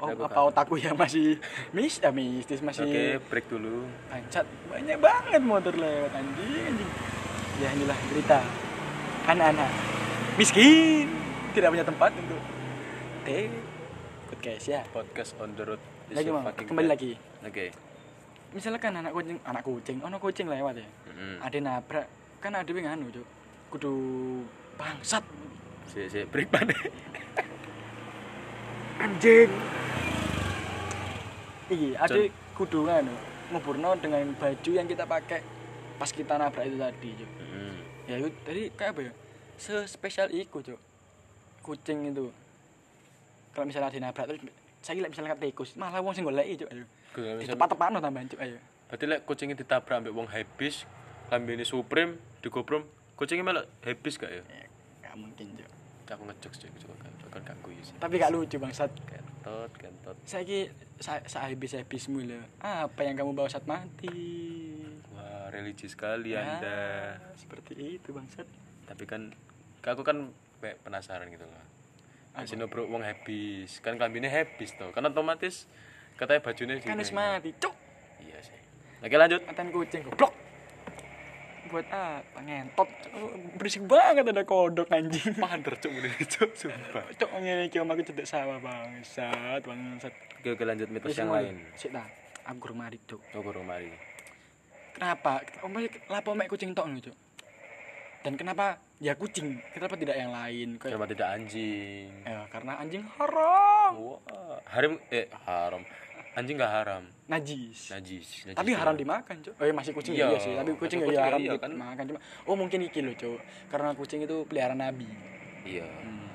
Oh, 0.00 0.08
apa 0.08 0.26
karo. 0.32 0.48
otakku 0.48 0.74
yang 0.80 0.96
masih 0.96 1.36
mis, 1.76 2.00
ya 2.00 2.08
mistis 2.08 2.64
masih 2.64 2.88
Oke, 2.88 3.04
break 3.28 3.46
dulu. 3.52 3.84
Ancat 4.08 4.48
banyak 4.72 4.96
banget 4.96 5.40
motor 5.44 5.74
lewat 5.76 6.12
anjing 6.16 6.64
anjing. 6.72 6.90
Ya 7.60 7.68
inilah 7.76 7.98
berita 8.08 8.40
anak-anak 9.28 9.70
miskin 10.40 11.12
tidak 11.52 11.68
punya 11.76 11.84
tempat 11.84 12.10
untuk 12.16 12.40
teh 13.28 13.52
podcast 14.32 14.64
ya. 14.64 14.80
Podcast 14.88 15.36
on 15.36 15.52
the 15.52 15.64
road. 15.68 15.82
Lagi 16.08 16.32
kembali 16.64 16.88
bad. 16.88 16.92
lagi. 16.96 17.12
Oke. 17.44 17.89
Misalkan 18.50 18.92
anak 18.98 19.14
kucing, 19.14 19.38
anak 19.46 19.62
kucing, 19.62 19.98
ono 20.02 20.16
kucing 20.18 20.46
lewat 20.50 20.82
ya. 20.82 20.88
Mm-mm. 21.06 21.38
Ada 21.38 21.58
nabrak, 21.62 22.06
kan 22.42 22.52
ada 22.54 22.66
yang 22.66 22.98
anu, 22.98 23.06
Cuk. 23.14 23.26
Kudu 23.70 23.92
bangsat. 24.74 25.22
Si 25.86 26.06
si 26.10 26.22
break 26.26 26.50
anjing 29.00 29.48
iya 31.72 31.96
ada 32.04 32.20
kudu 32.52 32.84
anu 32.84 33.14
nguburno 33.48 33.96
dengan 33.96 34.28
baju 34.36 34.70
yang 34.70 34.84
kita 34.84 35.08
pakai 35.08 35.40
pas 35.96 36.12
kita 36.12 36.36
nabrak 36.36 36.68
itu 36.68 36.76
tadi 36.76 37.10
cuk 37.16 37.30
Mm. 37.50 37.76
ya 38.06 38.14
itu 38.20 38.28
tadi 38.44 38.62
kayak 38.76 38.90
apa 38.94 39.00
ya 39.08 39.12
sespesial 39.56 40.28
iku 40.30 40.60
cuk 40.60 40.76
kucing 41.64 42.12
itu 42.12 42.28
kalau 43.56 43.64
misalnya 43.64 43.88
dinabrak 43.88 44.28
terus 44.28 44.40
saya 44.84 45.08
misalnya 45.08 45.34
kata 45.34 45.48
tikus 45.48 45.74
malah 45.80 46.04
wong 46.04 46.12
sing 46.12 46.28
goleki 46.28 46.60
cuk 46.60 46.70
ayo 47.12 47.16
Gue 47.16 47.34
di 47.34 47.42
misal- 47.42 47.54
tempat 47.54 47.68
tepat 47.70 47.88
tambahan 47.96 48.26
cuk 48.26 48.40
ayo 48.40 48.58
Berarti 48.86 49.04
lek 49.06 49.20
kucingnya 49.22 49.54
ditabrak 49.54 49.96
ambek 49.96 50.10
wong 50.12 50.26
habis, 50.26 50.82
lambene 51.28 51.62
Supreme, 51.62 52.18
digoprom, 52.40 52.82
kucingnya 53.14 53.44
malah 53.44 53.64
habis 53.80 54.14
gak 54.16 54.30
ya? 54.30 54.42
ya 54.42 54.66
gak 55.00 55.14
mungkin 55.14 55.46
cuk 55.54 55.70
Aku 56.10 56.26
ngejok 56.26 56.52
sih, 56.52 56.66
aku 56.66 56.90
kan 57.30 57.54
guyu 57.62 57.78
sih. 57.80 57.94
tapi 57.96 58.18
gak 58.18 58.34
lucu 58.34 58.58
bangsat 58.58 58.90
Kentot, 59.06 59.70
kentot. 59.72 60.16
saya 60.26 60.42
ki 60.42 60.66
saya 60.98 61.22
habis 61.46 61.70
habismu 61.72 62.18
loh 62.20 62.42
apa 62.58 63.00
yang 63.00 63.14
kamu 63.14 63.30
bawa 63.32 63.46
saat 63.46 63.62
mati 63.64 64.10
Wah, 65.14 65.46
religi 65.48 65.86
sekali 65.86 66.34
Ya, 66.34 66.58
Anda. 66.58 67.14
seperti 67.36 67.78
itu 67.96 68.10
bangsat 68.10 68.42
Tapi 68.84 69.06
kan 69.06 69.30
aku 69.80 70.02
kan 70.02 70.34
penasaran 70.58 71.30
gitu 71.30 71.46
loh. 71.46 71.62
Sini 72.42 72.66
bro 72.66 72.84
wong 72.84 73.00
habis, 73.00 73.78
kan 73.78 73.94
kambingnya 73.94 74.28
habis 74.28 74.74
tuh. 74.74 74.90
Kan 74.90 75.06
otomatis 75.06 75.70
katanya 76.20 76.40
bajunya 76.44 76.74
kan 76.76 76.92
di- 76.92 77.00
wis 77.00 77.10
mati 77.10 77.50
cuk 77.56 77.72
Iya 78.20 78.38
sih. 78.44 78.58
Oke 79.00 79.16
lanjut. 79.16 79.40
Mantan 79.48 79.72
kucing 79.72 80.04
goblok. 80.04 80.32
Buat 81.70 81.86
apa 81.88 82.38
ngentot? 82.42 82.88
Oh, 83.14 83.30
Berisik 83.56 83.86
banget 83.86 84.26
ada 84.26 84.44
kodok 84.44 84.90
anjing. 84.90 85.32
Pander 85.38 85.72
cuk 85.72 85.88
mulai 85.88 86.12
cuk 86.20 86.50
sumpah. 86.52 87.04
Cok 87.16 87.30
ngene 87.32 87.70
iki 87.70 87.78
omaku 87.78 88.04
cedek 88.04 88.28
sawah 88.28 88.60
bangsat, 88.60 89.64
bangsat. 89.64 90.12
Oke, 90.42 90.52
oke 90.52 90.64
lanjut 90.66 90.90
mitos 90.90 91.14
yang 91.14 91.30
lain. 91.30 91.64
Sik 91.72 91.94
ta. 91.94 92.04
Aku 92.44 92.58
kurang 92.58 92.82
mari, 92.82 92.98
Cuk. 93.06 93.20
Oh, 93.32 93.40
kurang 93.40 93.64
mari. 93.64 93.92
Kenapa? 94.92 95.40
Omah 95.62 95.86
lapo 96.10 96.34
mek 96.34 96.50
kucing 96.50 96.74
tok 96.74 96.90
Cuk? 97.00 97.16
Dan 98.20 98.36
kenapa 98.36 98.76
ya 98.98 99.16
kucing? 99.16 99.62
Kenapa 99.72 99.96
tidak 99.96 100.12
yang 100.12 100.28
lain? 100.28 100.76
Kayak 100.76 100.92
Kenapa 100.92 101.06
tidak 101.08 101.28
anjing? 101.32 102.08
ya 102.20 102.44
karena 102.52 102.72
anjing 102.76 103.04
haram. 103.16 103.92
Wah, 103.96 104.20
haram 104.68 104.92
eh 105.08 105.24
haram. 105.40 105.82
Anjing 106.30 106.56
gak 106.56 106.70
haram. 106.72 107.02
Najis. 107.26 107.90
Najis. 107.90 108.28
najis 108.46 108.54
Tapi 108.54 108.70
ya. 108.70 108.78
haram 108.78 108.94
dimakan, 108.94 109.36
Cuk. 109.40 109.54
Oh, 109.54 109.64
ya 109.64 109.74
masih 109.74 109.90
kucing 109.90 110.14
Iya, 110.14 110.30
iya, 110.30 110.38
sih, 110.38 110.52
tapi 110.54 110.70
kucing 110.72 110.98
masih 110.98 111.10
ya 111.10 111.10
kucing 111.10 111.26
haram 111.26 111.40
iya 111.40 111.52
kan. 111.56 111.70
dimakan 111.70 112.04
cuma. 112.06 112.20
Oh, 112.44 112.54
mungkin 112.54 112.78
iki 112.80 113.00
loh, 113.00 113.14
Cuk. 113.14 113.38
Karena 113.66 113.90
kucing 113.92 114.22
itu 114.22 114.36
peliharaan 114.46 114.78
nabi. 114.78 115.10
Iya. 115.62 115.86
Hmm. 115.86 116.30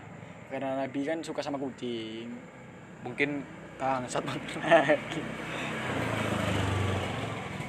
Karena 0.47 0.83
nabi 0.83 0.99
kan 1.01 1.17
suka 1.19 1.39
sama 1.39 1.55
kucing. 1.55 2.27
Mungkin 3.01 3.39
Bangsat 3.75 4.23
banget 4.23 4.55
lagi. 4.57 5.19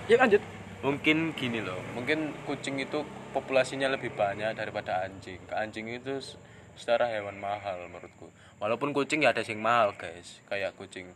Yuk 0.07 0.19
lanjut. 0.19 0.43
mungkin 0.77 1.35
gini 1.35 1.59
loh. 1.59 1.83
Mungkin 1.93 2.31
kucing 2.47 2.79
itu 2.79 3.03
populasinya 3.33 3.91
lebih 3.91 4.15
banyak 4.15 4.55
daripada 4.55 5.03
anjing. 5.03 5.43
Anjing 5.51 5.91
itu 5.91 6.23
s- 6.23 6.39
secara 6.75 7.11
hewan 7.11 7.35
mahal 7.37 7.91
menurutku. 7.91 8.31
Walaupun 8.57 8.95
kucing 8.95 9.27
ya 9.27 9.35
ada 9.35 9.43
yang 9.43 9.59
mahal, 9.59 9.99
guys. 9.99 10.39
Kayak 10.47 10.79
kucing 10.79 11.11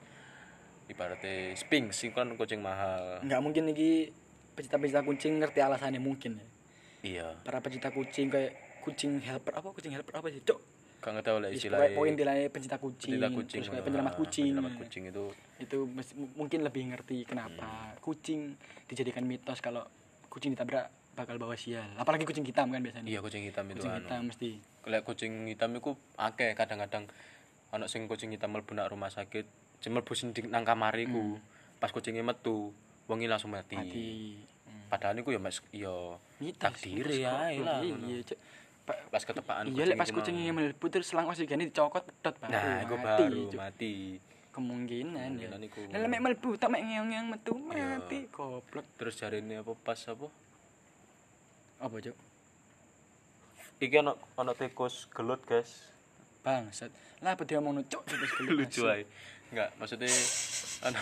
ibaratnya 0.90 1.54
Sphinx 1.54 2.02
itu 2.02 2.12
kan 2.12 2.34
kucing 2.34 2.58
mahal. 2.60 3.22
Enggak 3.22 3.40
mungkin 3.40 3.70
iki 3.70 4.10
pecinta-pecinta 4.58 5.06
kucing 5.06 5.38
ngerti 5.38 5.62
alasannya 5.62 6.02
mungkin 6.02 6.36
ya. 6.36 6.46
Iya. 7.00 7.28
Para 7.46 7.62
pecinta 7.62 7.88
kucing 7.94 8.28
kayak 8.28 8.82
kucing 8.82 9.22
helper 9.22 9.54
apa 9.54 9.68
kucing 9.72 9.94
helper 9.94 10.12
apa 10.18 10.28
sih, 10.28 10.42
Cok? 10.42 10.60
Gak 11.00 11.12
ngerti 11.16 11.30
lah 11.32 11.48
Yes, 11.48 11.56
istilahnya. 11.64 11.96
poin 11.96 12.12
nilai 12.12 12.52
pencinta 12.52 12.76
kucing, 12.76 13.16
Pencinta 13.16 13.28
kucing. 13.32 13.60
terus 13.64 13.68
kayak 13.72 13.80
ah, 13.80 13.86
penyelamat 13.88 14.14
kucing. 14.20 14.44
Penyelamat 14.52 14.74
kucing 14.76 15.02
itu 15.08 15.24
Itu 15.56 15.78
mungkin 16.36 16.60
lebih 16.60 16.82
ngerti 16.92 17.24
kenapa 17.24 17.96
kucing 18.04 18.52
dijadikan 18.84 19.24
mitos 19.24 19.64
kalau 19.64 19.88
kucing 20.28 20.52
ditabrak 20.52 20.92
bakal 21.16 21.40
bawa 21.40 21.56
sial. 21.56 21.88
Apalagi 21.96 22.28
kucing 22.28 22.44
hitam 22.44 22.68
kan 22.68 22.84
biasanya. 22.84 23.08
iya 23.08 23.20
kucing 23.24 23.48
hitam 23.48 23.64
itu 23.72 23.80
kucing 23.80 23.92
anu. 23.96 24.04
hitam 24.04 24.20
mesti. 24.28 24.50
Lek 24.88 25.02
kucing 25.08 25.32
hitam 25.48 25.70
iku 25.72 25.96
akeh 26.20 26.52
kadang-kadang 26.52 27.08
ana 27.72 27.86
sing 27.88 28.04
kucing 28.04 28.28
hitam 28.34 28.52
mlebu 28.52 28.76
rumah 28.76 29.08
sakit, 29.08 29.46
mlebu 29.82 30.12
sing 30.12 30.28
di- 30.30 30.44
nang 30.44 30.60
kamar 30.60 30.92
iku. 30.94 31.40
Pas 31.78 31.88
kucingnya 31.88 32.20
metu, 32.20 32.76
wongi 33.06 33.24
langsung 33.24 33.48
mati. 33.48 33.72
Hmm. 33.72 33.82
Mati. 33.82 34.08
Hmm. 34.66 34.84
Padahal 34.86 35.16
iku 35.16 35.30
ya 35.30 35.40
mas 35.40 35.64
ya 35.70 35.96
takdir 36.54 37.08
ya 37.08 37.48
lah. 37.56 37.80
Iya, 37.80 38.20
Cok. 38.26 38.38
Pa- 38.82 39.00
Pas 39.08 39.22
ketepaan 39.22 39.64
Iya, 39.66 39.84
lek 39.86 39.96
pas 39.96 40.04
iku 40.04 40.18
kucing 40.18 40.34
mau. 40.34 40.42
yang 40.42 40.56
melebu 40.56 40.86
terus 40.88 41.06
selang 41.06 41.24
oksigennya 41.26 41.64
dicokot 41.64 42.02
pedot 42.02 42.34
baru 42.36 42.50
Nah, 42.50 42.76
iku 42.82 42.94
mati, 42.94 43.22
baru 43.22 43.42
mati. 43.54 43.92
Kemungkinan 44.50 45.14
ya. 45.14 45.46
Kemungkinan 45.46 45.60
iku. 45.62 45.80
Lah 45.88 46.08
mek 46.10 46.20
melebu 46.20 46.50
tak 46.56 46.68
mek 46.68 46.82
ngeong-ngeong 46.82 47.28
metu 47.30 47.52
Iya. 47.54 47.84
mati 47.94 48.18
goblok. 48.28 48.84
Terus 48.94 49.14
jarine 49.14 49.54
apa 49.56 49.72
pas 49.74 50.00
apa? 50.04 50.26
Apa, 51.78 51.96
Cuk? 51.98 52.16
Iki 53.80 53.96
ana 53.96 54.12
ana 54.34 54.52
tikus 54.52 55.08
gelut, 55.08 55.40
guys. 55.42 55.88
Bangsat. 56.40 56.92
Lah 57.20 57.32
apa 57.32 57.44
dia 57.44 57.56
ngomong 57.56 57.84
cuk 57.86 58.02
terus 58.02 58.28
Lucu 58.50 58.84
ae. 58.86 59.04
Enggak, 59.50 59.70
maksudnya 59.76 60.10
ana 60.86 61.00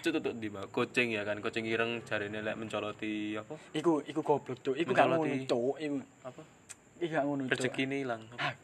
Cuk 0.00 0.16
tutuk 0.16 0.32
di 0.40 0.48
kucing 0.48 1.12
ya 1.12 1.28
kan, 1.28 1.36
kucing 1.44 1.68
ireng 1.68 2.00
jarine 2.08 2.40
lek 2.40 2.56
mencoloti 2.56 3.36
apa? 3.36 3.52
Iku 3.76 4.00
iku 4.00 4.20
goblok, 4.24 4.56
Cuk. 4.64 4.72
Iku 4.72 4.96
gak 4.96 5.12
ngono. 5.12 5.28
Cuk. 5.44 5.76
Iku. 5.76 5.96
Apa? 6.24 6.42
Iku 6.96 7.10
gak 7.12 7.24
ngono, 7.28 7.42
Cuk. 7.44 7.52
Rezekine 7.52 7.96
ilang. 8.00 8.24
Ah. 8.40 8.56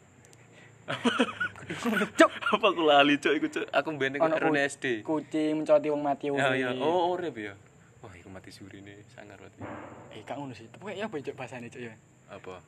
Cuk. 2.16 2.32
apa 2.56 2.66
aku 2.70 2.82
lali 2.86 3.18
cok 3.18 3.34
iku 3.34 3.46
cok 3.50 3.66
aku 3.74 3.88
Ono 3.90 4.36
RUN 4.38 4.54
ku- 4.54 4.62
SD 4.70 4.86
Kucing 5.02 5.52
mencoloti 5.58 5.90
wong 5.90 5.98
mati 5.98 6.30
ya 6.30 6.46
urip. 6.46 6.62
ya 6.62 6.70
oh 6.78 7.10
urip 7.10 7.34
ya 7.34 7.58
wah 7.98 8.14
iku 8.14 8.30
mati 8.30 8.54
surine 8.54 9.02
sangar 9.10 9.34
berarti 9.34 9.66
Eh, 10.14 10.22
gak 10.22 10.38
ngono 10.38 10.54
sih. 10.54 10.70
Pokoke 10.70 10.94
apa 11.02 11.14
Cuk 11.18 11.34
bahasane, 11.34 11.66
Cuk 11.68 11.82
ya? 11.82 11.94
apa 12.30 12.62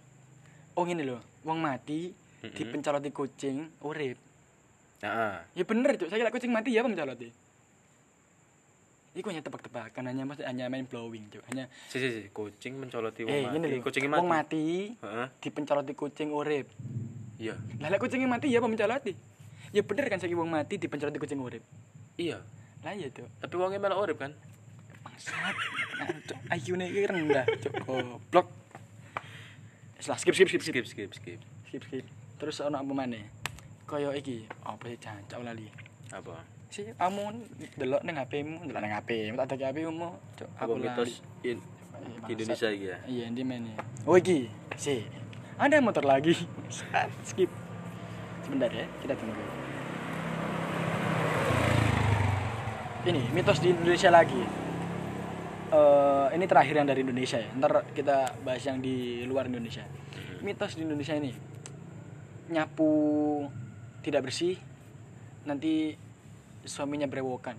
Oh 0.75 0.83
ngene 0.83 1.07
lho, 1.07 1.19
wong 1.47 1.59
mati 1.63 2.11
dipencoloti 2.43 3.11
kucing 3.11 3.83
urip. 3.83 4.28
Ya 4.99 5.63
bener 5.63 5.95
cuk, 5.95 6.11
saya 6.11 6.27
kucing 6.31 6.51
mati 6.51 6.75
ya 6.75 6.83
pemecalot 6.83 7.19
iki. 7.19 7.31
Iku 9.19 9.35
hanya 9.35 9.43
tebak-tebakan, 9.43 10.07
hanya 10.11 10.23
mas, 10.23 10.39
hanya 10.47 10.71
main 10.71 10.87
blowing 10.87 11.27
cuk. 11.31 11.43
Hanya 11.51 11.67
si 11.91 11.99
si, 11.99 12.09
si. 12.11 12.23
kucing 12.31 12.79
mencolot 12.79 13.15
wong 13.19 13.31
eh, 13.31 13.51
mati. 13.51 13.83
Kucing 13.83 14.05
mati. 14.07 14.19
Wong 14.19 14.31
mati. 14.31 14.67
Kucing 15.95 16.31
urip. 16.31 16.67
Iya. 17.39 17.55
Lah 17.83 17.91
lek 17.91 17.99
kucing 17.99 18.23
mati 18.31 18.51
ya 18.51 18.63
pemcoloti. 18.63 19.15
Ya 19.75 19.83
bener 19.83 20.07
kan 20.07 20.23
saya 20.23 20.35
wong 20.39 20.51
mati 20.51 20.79
dipencoloti 20.79 21.19
kucing 21.19 21.43
urip. 21.43 21.63
Iya. 22.15 22.43
Lah 22.87 22.95
iya 22.95 23.11
cuk. 23.11 23.27
Tapi 23.43 23.55
uangnya 23.59 23.83
malah 23.83 23.99
urip 23.99 24.23
kan? 24.23 24.35
Bangsat. 25.03 25.55
Ayu 26.55 26.79
nih 26.79 26.87
iki 26.91 27.07
rendah 27.11 27.47
cuk. 27.59 27.75
Blok 28.31 28.47
Setelah 29.99 30.19
skip 30.23 30.35
skip 30.39 30.47
skip 30.47 30.63
skip 30.63 30.87
skip 30.87 31.11
skip. 31.11 31.41
Skip 31.67 31.83
skip. 31.91 32.07
Terus 32.39 32.63
orang 32.63 32.87
apa 32.87 32.93
mana 32.95 33.19
Kaya 33.89 34.13
iki, 34.13 34.45
apa 34.69 34.85
sih 34.85 35.01
cancak 35.01 35.41
lali. 35.41 35.65
apa 36.13 36.45
Si 36.69 36.85
kamu 36.93 37.49
delok 37.81 38.05
ning 38.05 38.21
HP-mu, 38.21 38.69
delok 38.69 38.85
ning 38.85 38.93
HP, 38.93 39.33
tak 39.33 39.57
ada 39.57 39.73
HP-mu, 39.73 40.13
apa 40.61 40.73
mitos 40.77 41.25
in 41.41 41.57
di 42.29 42.33
Indonesia 42.37 42.69
iki 42.69 42.87
ya 42.93 42.99
Iya, 43.09 43.25
di 43.33 43.43
mana? 43.49 43.73
Oh, 44.05 44.21
iki. 44.21 44.53
Si. 44.77 45.09
Ada 45.57 45.81
motor 45.81 46.05
lagi. 46.05 46.37
Skip. 47.29 47.49
Sebentar 48.45 48.69
ya, 48.69 48.85
kita 49.01 49.17
tunggu. 49.17 49.41
Ini 53.09 53.23
mitos 53.33 53.59
di 53.65 53.73
Indonesia 53.73 54.13
lagi. 54.13 54.43
Eh, 55.69 56.27
ini 56.37 56.45
terakhir 56.45 56.77
yang 56.77 56.89
dari 56.93 57.01
Indonesia 57.01 57.41
ya. 57.41 57.49
Ntar 57.57 57.89
kita 57.97 58.37
bahas 58.45 58.61
yang 58.69 58.85
di 58.85 59.25
luar 59.25 59.49
Indonesia. 59.49 59.89
Mitos 60.45 60.77
di 60.77 60.85
Indonesia 60.85 61.17
ini 61.17 61.33
nyapu 62.53 62.93
tidak 64.09 64.25
bersih, 64.25 64.57
nanti 65.45 65.93
suaminya 66.65 67.05
berewokan. 67.05 67.57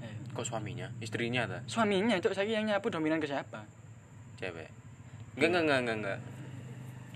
Eh, 0.00 0.14
kok 0.30 0.46
suaminya 0.46 0.90
istrinya 1.02 1.46
ta 1.50 1.58
suaminya, 1.66 2.14
cok 2.22 2.34
saya 2.34 2.62
yang 2.62 2.70
nyapu 2.70 2.86
dominan 2.90 3.18
ke 3.18 3.26
siapa? 3.26 3.66
cewek 4.36 4.68
enggak 5.36 5.48
enggak 5.48 5.62
enggak 5.64 5.78
enggak 5.80 5.96
enggak 5.98 6.20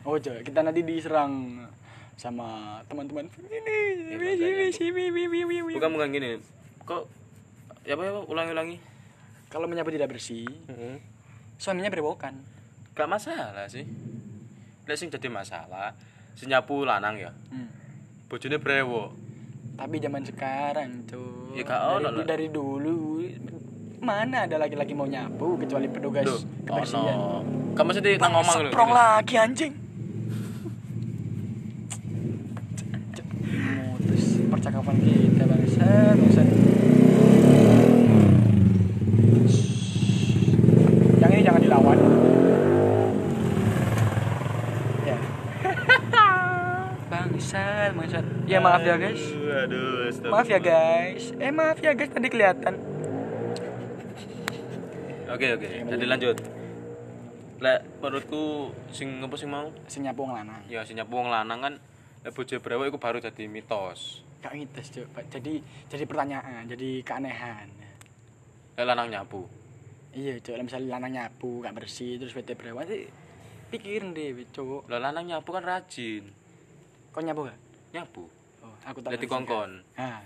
Oh, 0.00 0.16
coba 0.16 0.40
kita 0.40 0.64
nanti 0.64 0.80
diserang 0.80 1.60
sama 2.16 2.80
teman-teman 2.88 3.28
ini. 3.52 4.16
Kalau 4.16 5.76
bukan 5.76 5.90
bukan 5.92 6.08
gini 6.08 6.40
kok 6.88 7.04
ya 7.84 8.00
apa 8.00 8.02
ya 8.08 8.10
apa? 8.16 8.20
ulangi 8.32 8.50
ulangi 8.56 8.76
menyapu 9.52 9.92
tidak 9.92 10.16
bersih, 10.16 10.48
suaminya 11.60 11.92
berewokan. 11.92 12.32
gak 12.96 13.08
masalah 13.08 13.68
sih 13.68 13.84
sing 14.90 15.08
jadi 15.12 15.30
masalah 15.30 15.94
si 16.40 16.48
nyapu 16.48 16.82
lanang 16.82 17.20
ya 17.20 17.30
Hmm. 17.52 17.68
bojone 18.26 18.56
brewok 18.56 19.08
Tapi 19.76 19.96
zaman 19.96 20.20
sekarang, 20.20 20.90
cuy. 21.04 21.56
Ya, 21.56 21.64
gak 21.64 21.80
ono 21.90 22.08
dari, 22.10 22.24
dari 22.26 22.46
dulu 22.48 23.24
mana 23.98 24.44
ada 24.44 24.56
laki-laki 24.56 24.92
mau 24.92 25.04
nyapu 25.04 25.56
kecuali 25.56 25.88
petugas 25.88 26.24
Loh, 26.24 26.40
kebersihan. 26.64 27.16
ono. 27.16 27.40
Kamu 27.72 27.88
mesti 27.90 28.12
nang. 28.16 28.32
Seprong 28.44 28.92
lagi 28.92 29.34
anjing. 29.36 29.72
Maaf 48.60 48.82
ya 48.82 48.96
guys 48.96 49.22
Aduh, 49.64 50.08
maaf 50.26 50.46
ya 50.46 50.58
guys 50.58 51.32
eh 51.34 51.50
maaf 51.50 51.78
ya 51.78 51.92
guys 51.92 52.10
tadi 52.10 52.28
kelihatan 52.28 52.74
Oke 55.30 55.46
oke, 55.46 55.62
jadi 55.62 56.04
lanjut. 56.10 56.42
Lek 57.62 57.80
menurutku 58.02 58.42
sing 58.90 59.22
apa 59.22 59.30
sing 59.32 59.46
mau? 59.46 59.70
sing 59.86 60.02
nyapu 60.02 60.26
wong 60.26 60.34
lanang 60.34 60.58
Ya 60.66 60.82
sing 60.82 60.98
nyapu 60.98 61.14
wong 61.14 61.30
lanang 61.30 61.60
kan 61.60 61.74
lek 62.20 62.34
bojo 62.34 62.58
brewok 62.58 62.90
iku 62.90 62.98
baru 62.98 63.22
jadi 63.22 63.46
mitos. 63.46 64.26
gak 64.40 64.56
ngites 64.56 64.90
cuk 64.90 65.06
jadi 65.30 65.62
jadi 65.86 66.04
pertanyaan 66.04 66.66
jadi 66.66 66.90
keanehan 67.00 67.70
Lek 68.74 68.82
lanang 68.84 69.06
nyapu. 69.06 69.46
iya 70.10 70.34
cuk 70.36 70.56
Lah 70.56 70.64
misalnya 70.66 70.98
lanang 70.98 71.12
nyapu 71.14 71.62
gak 71.62 71.78
bersih 71.78 72.18
terus 72.18 72.34
PT 72.34 72.58
brewan 72.58 72.90
sih 72.90 73.06
pikirin 73.70 74.10
deh 74.10 74.34
cuk 74.50 74.90
Lah 74.90 74.98
lanang 74.98 75.30
nyapu 75.30 75.54
kan 75.54 75.62
rajin. 75.62 76.26
kau 77.10 77.22
nyapu 77.22 77.46
gak 77.46 77.58
Nyapu. 77.92 78.26
Oh 78.64 78.74
aku 78.86 78.98
tak 79.04 79.14
Lek 79.14 79.20
ngerti, 79.20 79.26
dikongkon. 79.28 79.70
Kak. 79.96 80.00
ah 80.00 80.20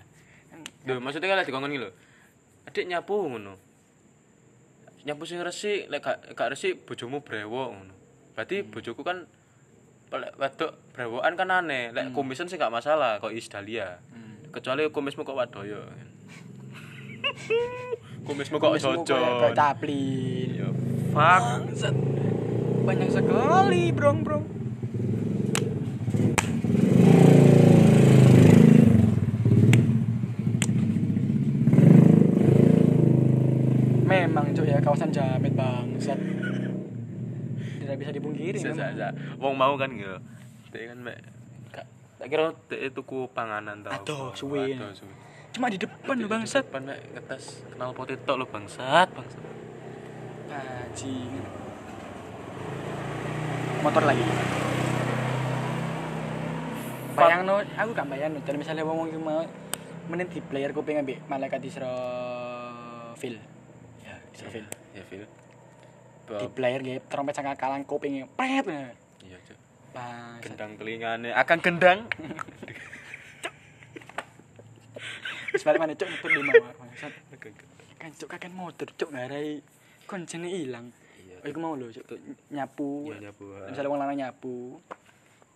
Lho, 0.87 1.01
maksudnya 1.01 1.29
kan 1.31 1.37
lek 1.41 1.49
dikongkon 1.49 1.73
iki 1.75 1.81
lho. 1.83 1.91
Adik 2.69 2.85
nyapu 2.89 3.17
ngono. 3.27 3.55
Nyapu 5.05 5.23
sing 5.29 5.41
resik, 5.41 5.91
lek 5.93 6.01
gak 6.01 6.19
gak 6.37 6.51
resik 6.55 6.87
bojomu 6.87 7.21
brewok 7.21 7.69
ngono. 7.75 7.95
Berarti 8.37 8.63
bojoku 8.65 9.03
kan 9.03 9.27
lek 10.15 10.33
wedok 10.39 10.73
brewokan 10.95 11.35
kan 11.35 11.49
aneh. 11.51 11.91
Lek 11.91 12.15
kumisan 12.15 12.47
sih 12.47 12.61
gak 12.61 12.73
masalah 12.73 13.19
kok 13.19 13.35
is 13.35 13.51
Dahlia. 13.51 13.99
hmm. 14.13 14.55
Kecuali 14.55 14.87
kumismu 14.91 15.27
kok 15.27 15.35
wadoyo. 15.37 15.83
kumismu 18.27 18.57
kok 18.63 18.79
jojo. 18.79 19.19
caplin 19.53 20.49
Ya, 20.55 20.69
fuck. 21.11 21.43
Bangsat. 21.69 21.97
banyak 22.85 23.09
sekali 23.09 23.89
brong 23.97 24.21
brong 24.21 24.45
memang 34.05 34.53
cuy 34.53 34.69
ya 34.69 34.79
kawasan 34.85 35.09
jamet 35.09 35.57
bangsat 36.05 36.21
tidak 37.85 37.97
bisa 38.01 38.11
dipungkiri 38.17 38.57
Sa- 38.57 38.73
sa- 38.73 38.89
memang. 38.93 38.97
sa. 38.97 39.09
Wong 39.37 39.55
mau 39.61 39.73
kan 39.77 39.93
gitu. 39.93 40.17
Dek 40.73 40.85
kan 40.89 40.99
mek 41.05 41.19
gak 41.69 41.87
tak 42.17 42.27
kira 42.33 42.45
dek 42.67 42.81
tuku 42.97 43.29
panganan 43.31 43.85
tau. 43.85 43.93
Aduh, 43.93 44.27
suwe. 44.33 44.73
Aduh, 44.73 44.93
suwe. 44.97 45.13
cuma 45.55 45.71
di 45.71 45.79
depan 45.79 46.19
lo 46.19 46.27
bangsat 46.27 46.67
Depan 46.67 46.83
mek 46.83 46.99
ngetes 47.15 47.63
kenal 47.71 47.95
potato 47.95 48.33
lo 48.35 48.49
bangsat, 48.49 49.07
bangsat. 49.13 49.43
Anjing. 50.51 51.31
Motor 53.85 54.03
lagi. 54.09 54.25
Bayang 57.15 57.47
no, 57.47 57.63
aku 57.63 57.91
gak 57.95 58.09
bayang 58.11 58.33
no. 58.35 58.41
Kalau 58.43 58.59
misalnya 58.59 58.83
wong 58.83 59.13
iki 59.13 59.21
mau 59.21 59.45
menit 60.09 60.33
di 60.33 60.41
player 60.41 60.73
kuping 60.73 60.99
ambek 60.99 61.21
malaikat 61.29 61.61
Israfil. 61.63 63.39
Ya, 64.03 64.17
Israfil. 64.33 64.67
Ya, 64.97 65.05
Phil. 65.07 65.29
Di 66.25 66.47
player 66.51 66.81
nggih 66.81 66.99
trompet 67.09 67.37
sangka 67.37 67.55
kalang 67.59 67.85
kuping 67.85 68.25
pret. 68.33 68.65
Iya, 69.25 69.39
Cuk. 69.45 69.59
Pas. 69.95 70.41
Gendang 70.43 70.75
telingane, 70.81 71.31
akan 71.31 71.59
gendang. 71.61 71.99
Wis 75.55 75.63
balik 75.63 75.79
mana 75.79 75.95
cuk 75.95 76.09
nyebut 76.11 76.31
lima 76.35 76.53
bangsat. 76.75 77.13
Kan 78.01 78.11
cuk 78.11 78.29
kakek 78.29 78.51
motor 78.51 78.89
cuk 78.91 79.11
ngarai 79.15 79.63
kuncine 80.11 80.51
ilang. 80.51 80.91
Iya. 81.23 81.37
Oh, 81.45 81.49
iku 81.49 81.59
mau 81.63 81.79
lho 81.79 81.95
cuk 81.95 82.19
nyapu. 82.51 83.15
Iya, 83.15 83.31
nyapu. 83.31 83.45
misalnya 83.71 83.91
wong 83.95 84.01
lanang 84.03 84.19
nyapu 84.19 84.83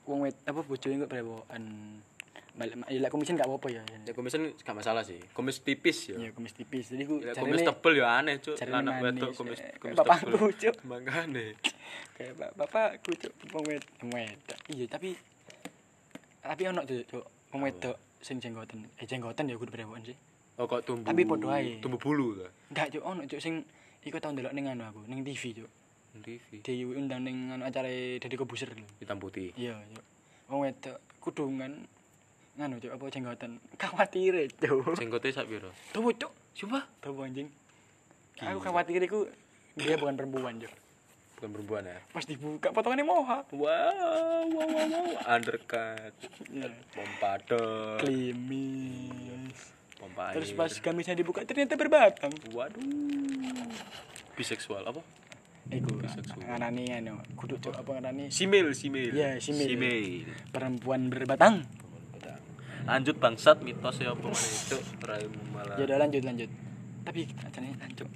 wong 0.09 0.25
wet 0.25 0.37
apa 0.49 0.65
bojone 0.65 1.05
kok 1.05 1.13
brewokan 1.13 1.65
balik 1.69 2.01
ya 2.01 2.08
lek 2.59 3.09
kumisin 3.09 3.35
gak 3.35 3.47
apa-apa 3.47 3.69
ya 3.71 3.83
Ya 4.03 4.11
kumis 4.11 4.35
kan 4.35 4.43
gak 4.53 4.77
masalah 4.77 5.03
sih. 5.03 5.23
Kumis 5.31 5.63
tipis 5.63 6.11
ya. 6.11 6.19
ya 6.19 6.31
kumis 6.31 6.53
tipis 6.53 6.91
jadi 6.91 7.05
ku 7.05 7.19
Ya, 7.19 7.31
jarine- 7.31 7.55
kumis 7.55 7.63
tebel 7.63 7.93
ya 7.95 8.07
aneh, 8.15 8.37
Cuk. 8.39 8.59
Lanang 8.65 8.99
wedok 8.99 9.31
kumis 9.33 9.59
eh, 9.59 9.73
kumis 9.77 9.95
kayak 9.95 9.97
bapakku, 9.97 10.27
tebel. 10.29 10.51
Cuk. 10.53 10.77
Makane. 10.85 11.47
kayak 12.13 12.33
bap- 12.35 12.55
bapakku 12.57 13.11
cuk 13.15 13.33
wong 13.49 13.65
wedok 14.11 14.59
iya 14.69 14.85
tapi 14.87 15.15
tapi 16.41 16.63
ono 16.67 16.83
cuk 16.83 17.25
wong 17.49 17.63
wedok 17.63 17.95
sing 18.19 18.37
jenggoten 18.37 18.83
eh 18.93 19.07
jenggoten 19.07 19.47
ya 19.47 19.55
kudu 19.55 19.71
brewokan 19.71 20.03
sih 20.05 20.19
Oh, 20.59 20.67
kok 20.67 20.83
tumbuh. 20.83 21.07
Tapi 21.07 21.23
podo 21.23 21.47
ae. 21.49 21.79
Tumbuh 21.79 21.95
bulu 21.97 22.35
ta. 22.37 22.51
enggak 22.69 22.91
cuk 22.91 23.05
ono 23.05 23.23
cuk 23.23 23.39
sing 23.39 23.63
iku 24.01 24.19
tau 24.19 24.35
ndelok 24.35 24.51
ning 24.51 24.67
anu 24.67 24.83
aku 24.85 25.07
ning 25.07 25.23
TV 25.23 25.55
cuk 25.55 25.71
TV. 26.19 26.47
diundang 26.61 27.23
ning 27.23 27.37
anu 27.49 27.63
acara 27.63 27.87
Deddy 27.87 28.35
Kobuser 28.35 28.67
lho 28.69 28.83
Hitam 28.99 29.17
putih. 29.17 29.55
iya 29.55 29.79
cuk 29.87 30.03
wong 30.49 30.67
wedok 30.67 30.99
kudungan 31.21 31.87
nganu 32.59 32.75
cuk 32.77 32.91
apa 32.91 33.05
jenggoten 33.09 33.53
khawatir 33.81 34.51
cuk 34.53 34.99
Jenggote 34.99 35.31
sak 35.31 35.47
piro? 35.47 35.71
Tuh, 35.91 36.03
cuk. 36.13 36.33
Sumpah, 36.53 36.83
Tahu 36.99 37.23
anjing. 37.23 37.47
Gila. 38.35 38.51
Aku 38.51 38.59
khawatir 38.61 38.99
iku 38.99 39.31
dia 39.75 39.95
bukan 39.95 40.19
perempuan, 40.19 40.59
Cuk. 40.59 40.75
bukan 41.39 41.51
perempuan 41.55 41.83
ya. 41.87 41.99
Pas 42.11 42.27
dibuka 42.27 42.75
potongannya 42.75 43.07
moha. 43.07 43.47
Wow, 43.49 43.63
wow, 43.63 44.43
wow, 44.51 44.87
wow. 44.91 45.07
Undercut, 45.29 46.11
Ya. 46.51 46.67
pompador, 46.91 48.03
Klimis. 48.03 49.55
pompa 49.95 50.35
Terus 50.35 50.51
air. 50.51 50.59
pas 50.59 50.73
gamisnya 50.75 51.15
dibuka 51.15 51.43
ternyata 51.43 51.75
berbatang. 51.75 52.35
Waduh. 52.51 52.83
Biseksual 54.35 54.83
apa? 54.83 54.99
Iku 55.69 55.95
ngarani 56.41 56.91
anu, 56.93 57.19
kudu 57.35 57.55
apa 57.69 57.87
ngarani 57.93 58.35
Simil, 58.35 58.75
simil. 58.75 59.15
Iya, 59.15 59.39
simil. 59.39 59.67
Simil. 59.69 60.27
perempuan 60.51 61.07
berbatang. 61.07 61.63
Lanjut 62.87 63.17
bangsat 63.19 63.65
mitos 63.65 63.99
ya 63.99 64.13
apa 64.15 64.29
itu 64.31 64.79
raimu 65.03 65.43
malah. 65.55 65.77
Ya 65.81 65.85
udah 65.89 65.99
lanjut 66.05 66.23
lanjut. 66.23 66.51
Tapi 67.03 67.27
ajane 67.43 67.75
lanjut. 67.81 68.09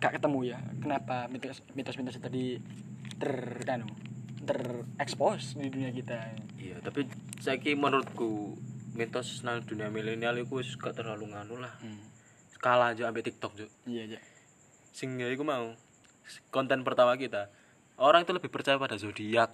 Gak 0.00 0.12
ketemu 0.16 0.38
ya. 0.44 0.58
Kenapa 0.80 1.28
mitos 1.28 1.62
mitos-mitos 1.76 2.16
tadi 2.20 2.58
ter 3.20 3.32
anu 3.68 3.88
terekspos 4.40 5.60
di 5.60 5.68
dunia 5.68 5.92
kita. 5.92 6.16
Iya, 6.56 6.80
tapi 6.80 7.04
saiki 7.38 7.76
menurutku 7.76 8.56
mitos 8.96 9.44
nang 9.44 9.60
dunia 9.64 9.92
milenial 9.92 10.40
wis 10.48 10.74
gak 10.80 10.96
terlalu 10.96 11.30
nganu 11.30 11.60
lah. 11.60 11.76
Hmm. 11.84 12.00
Kalah 12.60 12.92
aja 12.92 13.08
ambek 13.08 13.24
TikTok, 13.24 13.56
Juk. 13.56 13.70
Iya, 13.88 14.16
Cuk. 14.16 14.22
Sing 14.92 15.16
ya 15.16 15.28
iku 15.32 15.44
mau 15.44 15.72
konten 16.52 16.84
pertama 16.84 17.16
kita. 17.16 17.48
Orang 18.00 18.24
itu 18.24 18.32
lebih 18.32 18.48
percaya 18.48 18.80
pada 18.80 18.96
zodiak 18.96 19.52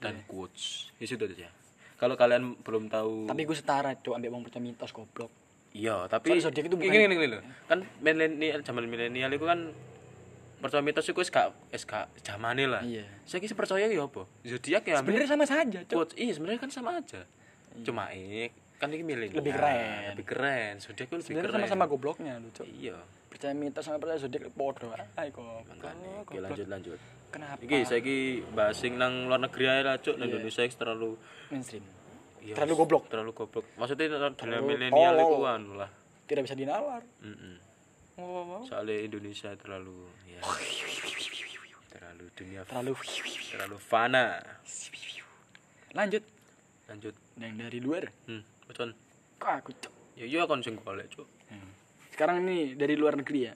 dan 0.00 0.20
Iya. 0.20 0.24
quotes. 0.28 0.92
Itu 1.00 1.16
itu 1.16 1.24
aja. 1.36 1.48
Kalau 1.96 2.14
kalian 2.14 2.60
belum 2.60 2.92
tahu 2.92 3.24
Tapi 3.24 3.42
gue 3.42 3.56
setara 3.56 3.96
cuk 3.96 4.12
ambek 4.12 4.28
wong 4.28 4.44
percaya 4.44 4.60
mitos 4.60 4.92
goblok. 4.92 5.32
Iya, 5.72 6.08
tapi 6.08 6.32
Soalnya 6.32 6.44
zodiak 6.48 6.64
itu 6.68 6.76
bukan- 6.76 6.92
Gini, 6.92 7.04
gini, 7.10 7.26
loh. 7.28 7.40
Kan 7.68 7.84
milenial 8.00 8.60
zaman 8.60 8.84
milenial 8.84 9.28
itu 9.28 9.44
kan 9.44 9.72
percaya 10.56 10.80
mitos 10.80 11.04
itu 11.04 11.16
wis 11.16 11.28
gak 11.28 11.52
zamane 12.20 12.64
lah. 12.64 12.80
Iya. 12.80 13.04
Saya 13.24 13.40
kira 13.40 13.52
percaya 13.52 13.84
ya 13.84 14.00
apa? 14.00 14.24
Zodiak 14.40 14.82
ya 14.84 15.00
ambil 15.00 15.20
Sebenarnya 15.20 15.28
sama 15.28 15.44
saja, 15.44 15.78
quotes. 15.84 16.16
Iya, 16.16 16.32
sebenarnya 16.32 16.60
kan 16.60 16.70
sama 16.72 16.90
aja. 16.96 17.20
Cuma 17.84 18.08
ik 18.12 18.52
kan 18.76 18.88
ini 18.88 19.04
milenial. 19.04 19.36
Lebih 19.40 19.52
keren. 19.52 20.12
Lebih 20.16 20.26
keren. 20.28 20.72
Zodiak 20.80 21.06
itu 21.06 21.14
lebih 21.16 21.26
Sebenarnya 21.28 21.48
keren. 21.50 21.64
sama-sama 21.68 21.84
gobloknya 21.88 22.40
lu, 22.40 22.48
Cuk. 22.52 22.64
Iya. 22.68 22.96
Percaya 23.26 23.52
mitos 23.52 23.82
sama 23.82 23.98
percaya 23.98 24.18
zodiak 24.18 24.48
podo. 24.50 24.90
Ay 25.14 25.28
kok. 25.28 25.42
Makanya, 25.66 26.10
oke 26.22 26.34
lanjut 26.36 26.66
lanjut. 26.66 26.98
Kenapa? 27.26 27.58
Iki 27.58 27.76
saiki 27.84 28.16
bahas 28.50 28.78
sing 28.78 28.96
nang 28.96 29.26
luar 29.26 29.42
negeri 29.42 29.64
ae 29.66 29.82
lah, 29.82 29.98
Cuk. 29.98 30.16
Nang 30.16 30.26
Iya. 30.26 30.38
Indonesia 30.38 30.62
terlalu 30.72 31.10
mainstream. 31.50 31.84
iya, 32.40 32.54
Terlalu 32.54 32.74
goblok. 32.76 33.04
Terlalu 33.10 33.30
goblok. 33.34 33.66
Maksudnya 33.76 34.06
dunia 34.32 34.60
milenial 34.62 35.14
itu 35.16 35.36
anu 35.44 35.72
lah. 35.74 35.90
Tidak 36.24 36.42
bisa 36.42 36.54
dinalar. 36.54 37.02
Heeh. 37.20 37.56
Oh, 38.16 38.64
Soalnya 38.64 39.04
Indonesia 39.04 39.52
terlalu 39.54 40.08
ya. 40.24 40.40
terlalu 41.92 42.24
dunia 42.32 42.60
terlalu 42.64 42.92
terlalu 43.52 43.76
fana. 43.78 44.40
lanjut 45.92 46.24
Lanjut. 46.86 47.14
yang 47.36 47.56
dari 47.58 47.78
luar. 47.82 48.08
Hmm, 48.24 48.40
betul. 48.64 48.94
Kok 49.36 49.52
aku, 49.60 49.70
Cuk. 49.76 49.92
Ya 50.14 50.24
iya 50.24 50.46
kon 50.46 50.64
sing 50.64 50.78
golek, 50.78 51.10
Cuk. 51.10 51.26
Sekarang 52.16 52.48
ini 52.48 52.72
dari 52.72 52.96
luar 52.96 53.12
negeri 53.20 53.44
ya. 53.44 53.52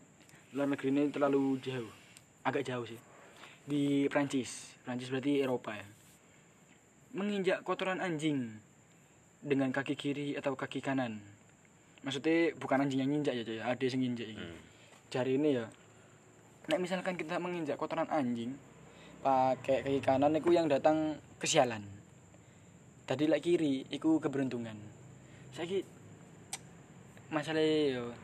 Luar 0.53 0.69
negeri 0.69 0.93
ini 0.93 1.09
terlalu 1.09 1.57
jauh. 1.65 1.89
Agak 2.45 2.69
jauh 2.69 2.85
sih. 2.85 3.01
Di 3.65 4.05
Prancis. 4.13 4.77
Prancis 4.85 5.09
berarti 5.09 5.41
Eropa 5.41 5.81
ya. 5.81 5.89
Menginjak 7.17 7.65
kotoran 7.65 8.05
anjing 8.05 8.61
dengan 9.41 9.73
kaki 9.73 9.97
kiri 9.97 10.37
atau 10.37 10.61
kaki 10.61 10.85
kanan. 10.85 11.25
Maksudnya 12.05 12.53
bukan 12.61 12.85
anjing 12.85 13.01
yang 13.01 13.09
nginjak 13.09 13.33
ya, 13.33 13.43
Cuk, 13.49 13.57
ya. 13.57 13.63
Ada 13.65 13.85
yang 13.97 14.01
nginjak 14.05 14.29
ini. 14.29 14.45
Hmm. 14.45 14.61
Jari 15.09 15.33
ini 15.41 15.51
ya. 15.57 15.65
Nek 16.69 16.81
misalkan 16.85 17.17
kita 17.17 17.41
menginjak 17.41 17.81
kotoran 17.81 18.13
anjing 18.13 18.61
pakai 19.25 19.89
kaki 19.89 20.05
kanan 20.05 20.37
itu 20.37 20.53
yang 20.53 20.69
datang 20.69 21.17
kesialan. 21.41 21.81
Tadi 23.09 23.25
lek 23.25 23.41
kiri 23.41 23.89
iku 23.89 24.21
keberuntungan. 24.21 24.77
Saiki 25.57 25.81
masalah 27.33 27.65
yo 27.65 28.20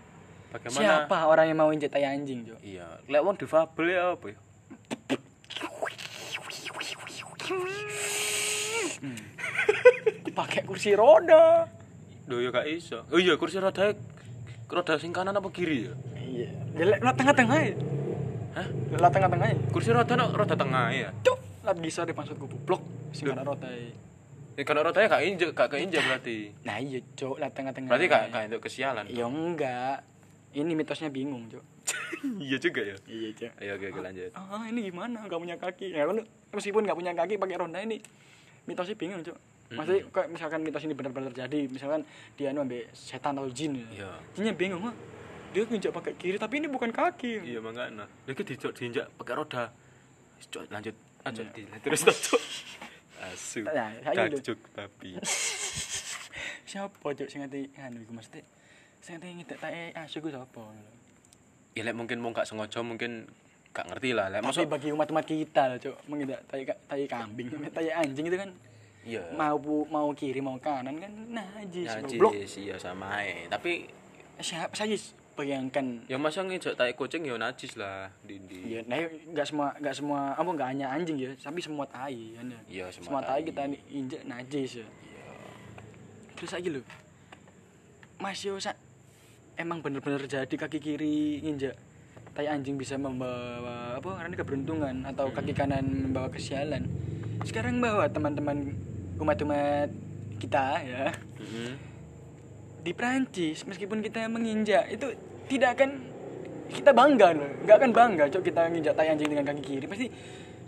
Bagaimana? 0.56 0.80
siapa 1.04 1.18
orang 1.22 1.46
yang 1.46 1.58
mau 1.58 1.68
injek 1.68 1.92
tai 1.92 2.02
anjing, 2.02 2.40
Jo? 2.42 2.56
Iya, 2.60 2.88
lek 3.04 3.20
wong 3.20 3.36
difabel 3.36 3.86
ya 3.86 4.16
apa 4.16 4.26
ya? 4.32 4.38
Pakai 10.32 10.62
kursi 10.64 10.92
roda. 10.92 11.64
Duh 12.26 12.42
ya 12.42 12.50
gak 12.50 12.66
iso. 12.66 13.06
Oh 13.08 13.16
iya 13.16 13.36
kursi 13.36 13.56
roda 13.56 13.94
roda 14.66 14.98
sing 14.98 15.14
kanan 15.14 15.30
apa 15.32 15.46
kiri 15.48 15.86
ya? 15.86 15.94
iya 16.18 16.50
ya 16.74 16.84
lek 16.84 16.98
lah 16.98 17.14
tengah-tengah 17.14 17.58
ya 17.62 17.74
Hah? 18.50 18.66
lah 18.98 19.10
tengah-tengah 19.14 19.46
ya 19.46 19.58
Kursi 19.70 19.94
roda 19.94 20.18
no, 20.18 20.26
roda 20.34 20.58
tengah 20.58 20.90
ya. 20.90 21.14
cuk 21.22 21.38
lah 21.62 21.70
bisa 21.72 22.02
deh 22.02 22.10
maksudku 22.10 22.50
blok 22.66 22.82
sing 23.14 23.30
ana 23.30 23.46
rota 23.46 23.70
ya. 23.70 23.94
Ya 24.58 24.62
kalau 24.66 24.82
rodanya 24.82 25.06
gak 25.06 25.22
injek, 25.22 25.50
gak 25.54 25.70
keinjek 25.70 26.02
berarti. 26.02 26.50
nah 26.66 26.82
iya 26.82 26.98
cuk 27.14 27.38
lah 27.38 27.46
tengah-tengah 27.48 27.88
Berarti 27.88 28.06
gak 28.10 28.22
gak 28.26 28.42
untuk 28.50 28.62
kesialan. 28.66 29.04
ya 29.06 29.22
enggak 29.24 30.02
ini 30.56 30.72
mitosnya 30.72 31.12
bingung 31.12 31.44
cuk 31.46 31.64
iya 32.46 32.56
juga 32.56 32.80
ya. 32.80 32.96
iya 33.06 33.28
cuk 33.30 33.52
Ayo 33.60 33.72
oke 33.76 33.86
oke 33.92 34.00
lanjut. 34.00 34.30
ah 34.32 34.64
ini 34.64 34.80
gimana 34.84 35.18
nggak 35.22 35.36
punya 35.38 35.56
kaki 35.56 35.92
ya 35.92 36.04
kan 36.04 36.24
meskipun 36.50 36.82
nggak 36.82 36.96
punya 36.96 37.12
kaki 37.12 37.34
pakai 37.36 37.56
ronda 37.56 37.78
ini 37.78 38.00
mitosnya 38.64 38.96
bingung 38.96 39.20
cuk 39.20 39.36
maksudnya 39.66 40.06
kayak 40.08 40.28
misalkan 40.30 40.60
mitos 40.62 40.82
ini 40.82 40.94
benar-benar 40.94 41.30
terjadi 41.30 41.66
misalkan 41.66 42.06
dia 42.34 42.54
anu 42.54 42.62
ambil 42.62 42.86
setan 42.92 43.34
atau 43.34 43.50
jin 43.50 43.74
ya 43.76 43.86
Iya. 43.92 44.10
jinnya 44.32 44.54
bingung 44.54 44.80
wah 44.80 44.94
dia 45.50 45.66
nginjak 45.66 45.90
pakai 45.90 46.12
kiri 46.14 46.36
tapi 46.36 46.60
ini 46.60 46.68
bukan 46.68 46.92
kaki 46.92 47.40
Iya 47.42 47.58
makanya. 47.58 48.04
Lagi 48.28 48.42
dijok 48.44 48.76
diinjak 48.76 49.08
pakai 49.16 49.34
roda. 49.34 49.72
Cok, 50.52 50.68
lanjut. 50.68 50.92
Lanjut 51.24 51.46
Iya. 51.48 51.64
di 51.64 51.78
terus 51.80 52.04
cok. 52.04 52.42
Asu. 53.24 53.64
Nah. 53.64 53.88
Tajuk 54.04 54.58
tapi. 54.76 55.16
siapa 56.68 56.92
cuk 57.08 57.26
sing 57.26 57.40
ngerti 57.40 57.72
anu 57.78 58.02
iku 58.02 58.12
mesti 58.12 58.40
sing 59.06 59.22
ngedek 59.22 59.58
tae 59.62 59.94
asu 59.94 60.18
ku 60.18 60.26
sapa 60.34 60.66
Ya 61.78 61.86
lek 61.86 61.94
mungkin 61.94 62.18
mau 62.18 62.34
gak 62.34 62.48
sengaja 62.48 62.82
mungkin 62.82 63.30
gak 63.70 63.86
ngerti 63.86 64.16
lah. 64.16 64.32
Lek 64.32 64.42
masuk 64.42 64.66
bagi 64.66 64.90
umat-umat 64.90 65.22
kita 65.22 65.70
loh 65.70 65.78
cuk 65.78 65.96
mengidap 66.10 66.42
tai 66.50 66.66
tai 66.66 67.04
kambing 67.06 67.52
tai 67.76 67.92
anjing 67.92 68.26
itu 68.26 68.36
kan 68.40 68.50
iya. 69.06 69.22
mau 69.36 69.60
pu- 69.60 69.86
mau 69.92 70.08
kiri 70.10 70.40
mau 70.42 70.56
kanan 70.58 70.98
kan 70.98 71.12
najis 71.30 71.86
goblok 72.02 72.32
Najis 72.34 72.52
iya 72.66 72.74
sama 72.80 73.22
ae. 73.22 73.46
Tapi 73.46 73.86
siapa 74.40 74.74
saya 74.74 74.96
bayangkan 75.36 76.02
ya 76.08 76.16
masa 76.16 76.40
ngejak 76.42 76.74
tai 76.74 76.96
kucing 76.96 77.28
ya 77.28 77.36
najis 77.36 77.76
lah 77.76 78.08
dindi. 78.24 78.74
Iya, 78.74 78.80
nah 78.88 78.96
nggak 78.96 79.46
semua 79.46 79.68
nggak 79.76 79.94
semua 79.94 80.32
apa 80.32 80.48
nggak 80.48 80.68
hanya 80.72 80.86
anjing 80.90 81.20
ya, 81.20 81.30
tapi 81.36 81.60
semua 81.60 81.84
tai 81.84 82.34
ya. 82.34 82.40
Iya, 82.66 82.88
semua 82.88 83.06
semua 83.06 83.20
tai 83.22 83.44
tai. 83.44 83.52
kita 83.52 83.62
injek 83.92 84.22
najis 84.24 84.80
ya. 84.80 84.86
Iya. 84.88 85.24
Terus 86.40 86.50
lagi 86.56 86.68
lo, 86.72 86.80
Mas 88.16 88.40
yo 88.40 88.56
sa, 88.56 88.72
emang 89.56 89.80
bener-bener 89.80 90.28
jadi 90.28 90.54
kaki 90.54 90.78
kiri 90.78 91.40
injek 91.40 91.76
tai 92.36 92.52
anjing 92.52 92.76
bisa 92.76 93.00
membawa 93.00 93.96
apa 93.96 94.10
karena 94.20 94.34
keberuntungan 94.36 94.96
atau 95.08 95.32
kaki 95.32 95.56
kanan 95.56 96.12
membawa 96.12 96.28
kesialan. 96.28 96.84
Sekarang 97.48 97.80
bawa 97.80 98.12
teman-teman 98.12 98.76
umat-umat 99.16 99.88
kita 100.36 100.84
ya. 100.84 101.04
Mhm. 101.40 101.96
di 102.86 102.94
Prancis 102.94 103.66
meskipun 103.66 103.98
kita 103.98 104.30
menginjak 104.30 104.86
itu 104.86 105.10
tidak 105.50 105.74
akan 105.74 106.06
kita 106.70 106.94
bangga 106.94 107.34
loh. 107.34 107.50
Nggak 107.66 107.76
akan 107.82 107.90
bangga 107.90 108.24
cok 108.30 108.44
kita 108.46 108.70
nginjak 108.70 108.94
tai 108.94 109.10
anjing 109.10 109.26
dengan 109.26 109.42
kaki 109.42 109.62
kiri. 109.64 109.86
Pasti 109.90 110.06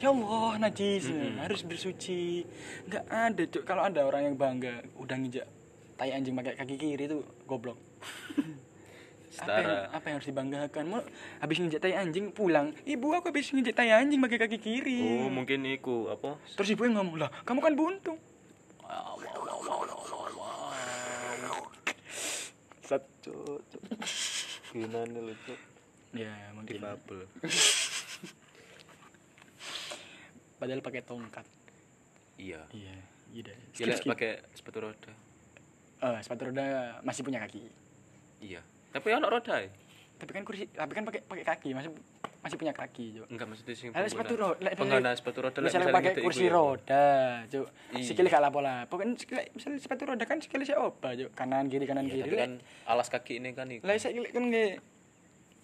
ya 0.02 0.10
Allah 0.10 0.58
najis 0.66 1.14
harus 1.38 1.62
bersuci. 1.62 2.42
Nggak 2.90 3.04
ada 3.06 3.42
cok. 3.46 3.62
Kalau 3.62 3.82
ada 3.86 4.02
orang 4.02 4.26
yang 4.26 4.34
bangga 4.34 4.82
udah 4.98 5.14
nginjak 5.14 5.46
tai 5.94 6.10
anjing 6.10 6.34
pakai 6.34 6.58
kaki 6.58 6.74
kiri 6.74 7.04
itu 7.06 7.22
goblok 7.46 7.78
apa 9.30 9.52
yang, 9.52 9.68
Setara. 9.68 9.92
apa 9.92 10.04
yang 10.04 10.16
harus 10.16 10.28
dibanggakan 10.28 10.84
mau 10.86 11.00
habis 11.38 11.56
nginjak 11.58 11.80
tai 11.80 11.94
anjing 11.94 12.26
pulang 12.28 12.72
ibu 12.82 13.12
aku 13.12 13.28
habis 13.28 13.48
nginjak 13.48 13.74
tai 13.74 13.90
anjing 13.90 14.18
pakai 14.18 14.38
kaki 14.40 14.58
kiri 14.58 15.00
Oh, 15.20 15.28
mungkin 15.28 15.62
iku 15.64 16.08
apa? 16.08 16.40
terus 16.52 16.68
ibu 16.70 16.82
yang 16.82 16.96
ngomong 16.96 17.16
lah 17.18 17.30
kamu 17.42 17.60
kan 17.60 17.74
buntung 17.74 18.18
satu 22.80 23.60
Gimana 24.68 25.16
lu, 25.18 25.32
Cok? 25.34 25.60
ya 26.14 26.32
mungkin 26.52 26.76
Difabel. 26.76 27.20
padahal 30.58 30.80
pakai 30.80 31.02
tongkat 31.04 31.44
Iya. 32.38 32.64
iya 32.72 32.96
iya 33.28 33.52
Ya 33.76 33.84
lek 33.86 34.02
pakai 34.04 34.40
sepatu 34.52 34.80
roda. 34.80 35.12
Eh, 36.00 36.18
sepatu 36.22 36.48
roda 36.48 36.64
masih 37.02 37.22
punya 37.22 37.38
kaki 37.38 37.60
Iya. 38.40 38.62
Tapi 38.90 39.06
ono 39.10 39.26
roda 39.26 39.56
ya? 39.56 39.70
tapi 40.18 40.34
kan 40.34 40.42
kursi 40.42 40.66
tapi 40.68 40.92
kan 40.92 41.06
pakai 41.06 41.22
pakai 41.22 41.44
kaki 41.46 41.78
masih 41.78 41.94
masih 42.42 42.58
punya 42.58 42.74
kaki 42.74 43.14
cuk 43.14 43.26
Enggak 43.30 43.46
maksudnya 43.46 43.70
sing 43.72 43.94
Ada 43.94 44.10
sepatu 44.10 44.34
roda 44.34 44.66
Pengguna 44.74 45.14
sepatu 45.14 45.38
roda 45.40 45.58
misalnya 45.60 45.86
misalnya 45.86 45.94
pakai 45.94 46.12
kursi 46.18 46.44
ya. 46.44 46.50
roda 46.50 47.06
cuk 47.46 47.66
Iya. 47.88 48.02
sikile 48.02 48.26
gak 48.26 48.42
lapo-lapo 48.42 48.94
kan 48.94 49.14
sikile 49.14 49.46
misalnya 49.54 49.78
sepatu 49.78 50.02
roda 50.04 50.24
kan 50.24 50.42
sikile 50.42 50.66
saya 50.66 50.82
opa 50.82 51.14
cuk 51.14 51.30
kanan 51.32 51.70
kiri 51.70 51.86
kanan 51.86 52.02
Iya, 52.04 52.26
kiri 52.26 52.34
kan 52.34 52.52
alas 52.84 53.06
kaki 53.08 53.38
ini 53.38 53.54
kan 53.54 53.70
iku. 53.70 53.86
lah 53.86 53.94
saya 53.94 54.18
kan 54.18 54.42
nge 54.44 54.66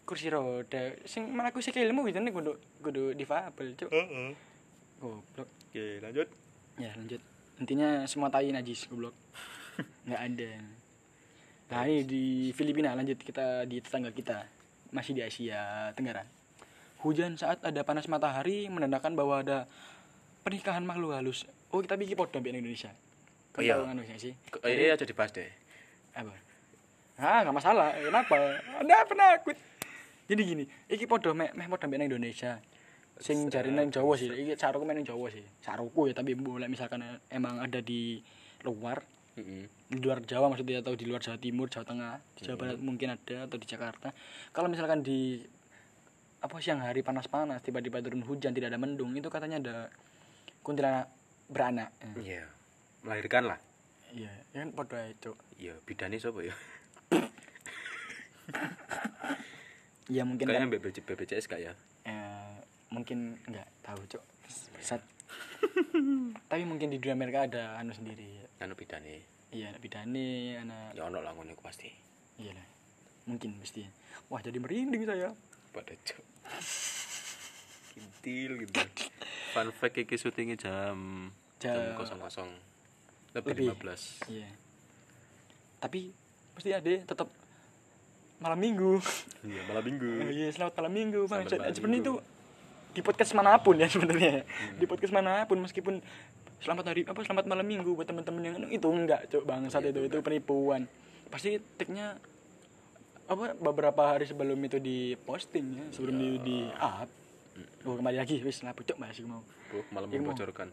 kursi 0.04 0.30
roda 0.30 0.82
sing 1.02 1.26
melaku 1.26 1.58
sikilmu 1.58 2.06
gitu 2.06 2.22
nih 2.22 2.30
kudu 2.30 2.52
kudu 2.78 3.10
difabel 3.12 3.74
cuk 3.74 3.90
Heeh. 3.90 4.38
goblok 5.00 5.50
Oke, 5.66 5.98
lanjut. 5.98 6.30
ya 6.76 6.94
lanjut 6.94 7.18
intinya 7.58 8.06
semua 8.06 8.30
tai 8.30 8.54
najis 8.54 8.86
goblok 8.86 9.18
nggak 10.06 10.20
ada 10.22 10.50
nah 11.74 11.90
ini 11.90 12.06
di 12.06 12.24
Filipina 12.54 12.94
lanjut 12.94 13.18
kita 13.18 13.66
di 13.66 13.82
tetangga 13.82 14.14
kita. 14.14 14.46
Masih 14.94 15.10
di 15.10 15.26
Asia 15.26 15.90
Tenggara. 15.98 16.22
Hujan 17.02 17.34
saat 17.34 17.58
ada 17.66 17.82
panas 17.82 18.06
matahari 18.06 18.70
menandakan 18.70 19.18
bahwa 19.18 19.42
ada 19.42 19.66
pernikahan 20.46 20.86
makhluk 20.86 21.18
halus. 21.18 21.50
Oh 21.74 21.82
kita 21.82 21.98
bikin 21.98 22.14
podom 22.14 22.46
di 22.46 22.54
Indonesia. 22.54 22.94
Oh, 23.58 23.62
iya. 23.62 23.74
Tahu 23.74 23.90
sih. 24.14 24.38
Eh, 24.62 24.70
iya 24.70 24.94
aja 24.94 25.02
dibahas 25.02 25.34
deh. 25.34 25.50
apa? 26.14 26.30
Ah 27.18 27.42
nggak 27.42 27.56
masalah. 27.58 27.90
Kenapa? 27.98 28.38
Ada 28.78 28.96
penakut. 29.10 29.58
Jadi 30.30 30.42
gini 30.46 30.64
iki 30.86 31.10
podo 31.10 31.34
meh 31.34 31.50
meh 31.58 31.66
podo 31.66 31.90
mbek 31.90 31.98
nang 31.98 32.08
Indonesia. 32.14 32.62
Sing 33.18 33.50
jari 33.50 33.74
nang 33.74 33.90
Jawa 33.90 34.14
sih. 34.14 34.30
Iki 34.30 34.54
saruku 34.54 34.86
nang 34.86 35.02
Jawa 35.02 35.26
sih. 35.26 35.42
Saruku 35.58 36.06
ya 36.06 36.14
tapi 36.14 36.38
boleh 36.38 36.70
misalkan 36.70 37.02
emang 37.34 37.58
ada 37.58 37.82
di 37.82 38.22
luar 38.62 39.02
Heeh. 39.34 39.66
di 39.90 39.98
luar 39.98 40.22
Jawa 40.22 40.46
maksudnya 40.46 40.78
atau 40.78 40.94
di 40.94 41.04
luar 41.04 41.18
Jawa 41.18 41.36
Timur 41.38 41.66
Jawa 41.66 41.82
Tengah 41.82 42.12
di 42.34 42.40
Jawa 42.46 42.56
Barat 42.56 42.76
mungkin 42.78 43.10
ada 43.10 43.36
atau 43.44 43.56
di 43.58 43.66
Jakarta 43.66 44.14
kalau 44.50 44.70
misalkan 44.70 45.02
di 45.02 45.42
apa 46.38 46.54
siang 46.60 46.78
hari 46.78 47.00
panas-panas 47.00 47.58
tiba-tiba 47.60 47.98
turun 47.98 48.22
hujan 48.22 48.52
tidak 48.52 48.70
ada 48.70 48.78
mendung 48.78 49.10
itu 49.12 49.26
katanya 49.26 49.58
ada 49.58 49.76
kuntilanak 50.60 51.08
beranak 51.48 51.88
Iya. 52.16 52.44
Melahirkan 53.02 53.42
lah. 53.48 53.58
iya 54.14 54.30
ya 54.54 54.62
kan 54.62 54.70
podo 54.70 54.94
Cuk. 55.20 55.36
Iya, 55.58 55.74
bidane 55.82 56.16
sapa 56.16 56.40
ya? 56.40 56.54
ya 60.14 60.22
mungkin 60.22 60.44
Kayaknya 60.46 60.68
BPJ, 60.78 60.96
BPJS 61.02 61.44
gak 61.48 61.60
ya? 61.60 61.72
eh, 62.04 62.54
mungkin 62.92 63.40
nggak 63.48 63.66
tahu 63.82 63.98
cok 64.06 64.22
Sat. 64.78 65.00
tapi 66.48 66.62
mungkin 66.62 66.88
di 66.88 66.98
dunia 66.98 67.14
mereka 67.14 67.44
ada 67.44 67.76
anu 67.76 67.90
sendiri 67.90 68.44
Anu 68.58 68.72
bidane. 68.72 69.22
iya 69.50 69.68
anak 69.68 69.80
bidane 69.80 70.30
anak 70.58 70.92
Ya 70.92 71.02
ono 71.02 71.18
lah 71.18 71.30
ngono 71.30 71.54
pasti. 71.56 71.88
iya 72.36 72.52
lah 72.52 72.66
mungkin 73.24 73.56
mesti 73.56 73.82
wah 74.26 74.38
jadi 74.38 74.56
merinding 74.56 75.02
saya 75.02 75.32
Pada 75.70 75.90
cok. 75.92 76.22
Kintil 77.90 78.50
gitu. 78.60 78.74
Fun 79.50 79.70
fact 79.70 79.96
iki 79.96 80.14
syutingnya 80.14 80.56
jam 80.56 81.30
Jam- 81.56 81.94
jam 81.96 82.18
00. 82.20 82.50
Lebih, 83.32 83.50
Lebih. 83.54 83.66
15. 83.74 84.28
iya 84.28 84.48
tapi 85.76 86.14
pasti 86.52 86.70
ada 86.70 86.86
tetap 87.04 87.28
malam 88.36 88.56
minggu 88.56 88.98
Iya, 89.42 89.60
malam 89.64 89.82
minggu. 89.82 90.10
oh, 90.18 90.30
iya 90.30 90.48
selamat 90.48 90.74
malam 90.76 90.92
minggu 90.92 91.20
bang 91.24 91.42
sebenarnya 91.44 92.00
itu. 92.00 92.14
Di 92.94 93.02
podcast 93.02 93.34
mana 93.34 93.58
pun 93.58 93.74
ya 93.74 93.90
sebenarnya. 93.94 94.46
Di 94.78 94.86
podcast 94.86 95.10
mana 95.10 95.44
pun 95.44 95.58
meskipun 95.58 95.98
selamat 96.62 96.84
hari 96.94 97.02
apa 97.04 97.20
selamat 97.20 97.44
malam 97.44 97.66
minggu 97.66 97.92
buat 97.92 98.08
teman-teman 98.08 98.40
yang 98.40 98.54
anu, 98.56 98.70
itu 98.70 98.86
enggak 98.88 99.28
cok 99.28 99.44
bangsat 99.44 99.82
Iya, 99.84 99.90
itu 99.92 100.00
itu 100.08 100.16
penipuan. 100.22 100.86
Pasti 101.28 101.58
tiknya 101.76 102.16
apa 103.24 103.56
beberapa 103.56 104.14
hari 104.14 104.24
sebelum 104.24 104.56
itu 104.62 104.78
di 104.78 105.16
posting 105.24 105.66
ya 105.74 105.84
sebelum 105.90 106.14
di 106.16 106.28
di 106.40 106.56
up. 106.78 107.10
Oh 107.84 107.98
kembali 107.98 108.16
lagi 108.16 108.40
wis 108.40 108.62
lah 108.62 108.72
pucuk 108.72 108.96
masih 108.96 109.26
mau. 109.26 109.42
Bro, 109.68 109.82
malam 109.90 110.08
Iya, 110.08 110.22
mau. 110.22 110.32
membocorkan. 110.32 110.68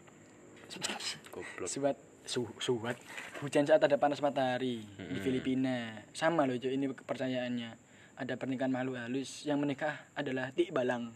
Goblok. 1.27 1.67
suat 1.67 1.99
su, 2.23 2.47
suat 2.63 2.95
hujan 3.43 3.67
saat 3.67 3.83
ada 3.83 3.99
panas 3.99 4.23
matahari 4.23 4.79
di 4.85 5.03
Mm-mm. 5.03 5.19
Filipina. 5.19 6.05
Sama 6.15 6.47
loh 6.47 6.55
cok 6.55 6.71
ini 6.71 6.85
kepercayaannya 6.95 7.69
ada 8.15 8.33
pernikahan 8.39 8.71
makhluk 8.71 8.95
halus 8.95 9.43
yang 9.43 9.59
menikah 9.59 10.07
adalah 10.15 10.53
Tik 10.55 10.71
Balang 10.71 11.11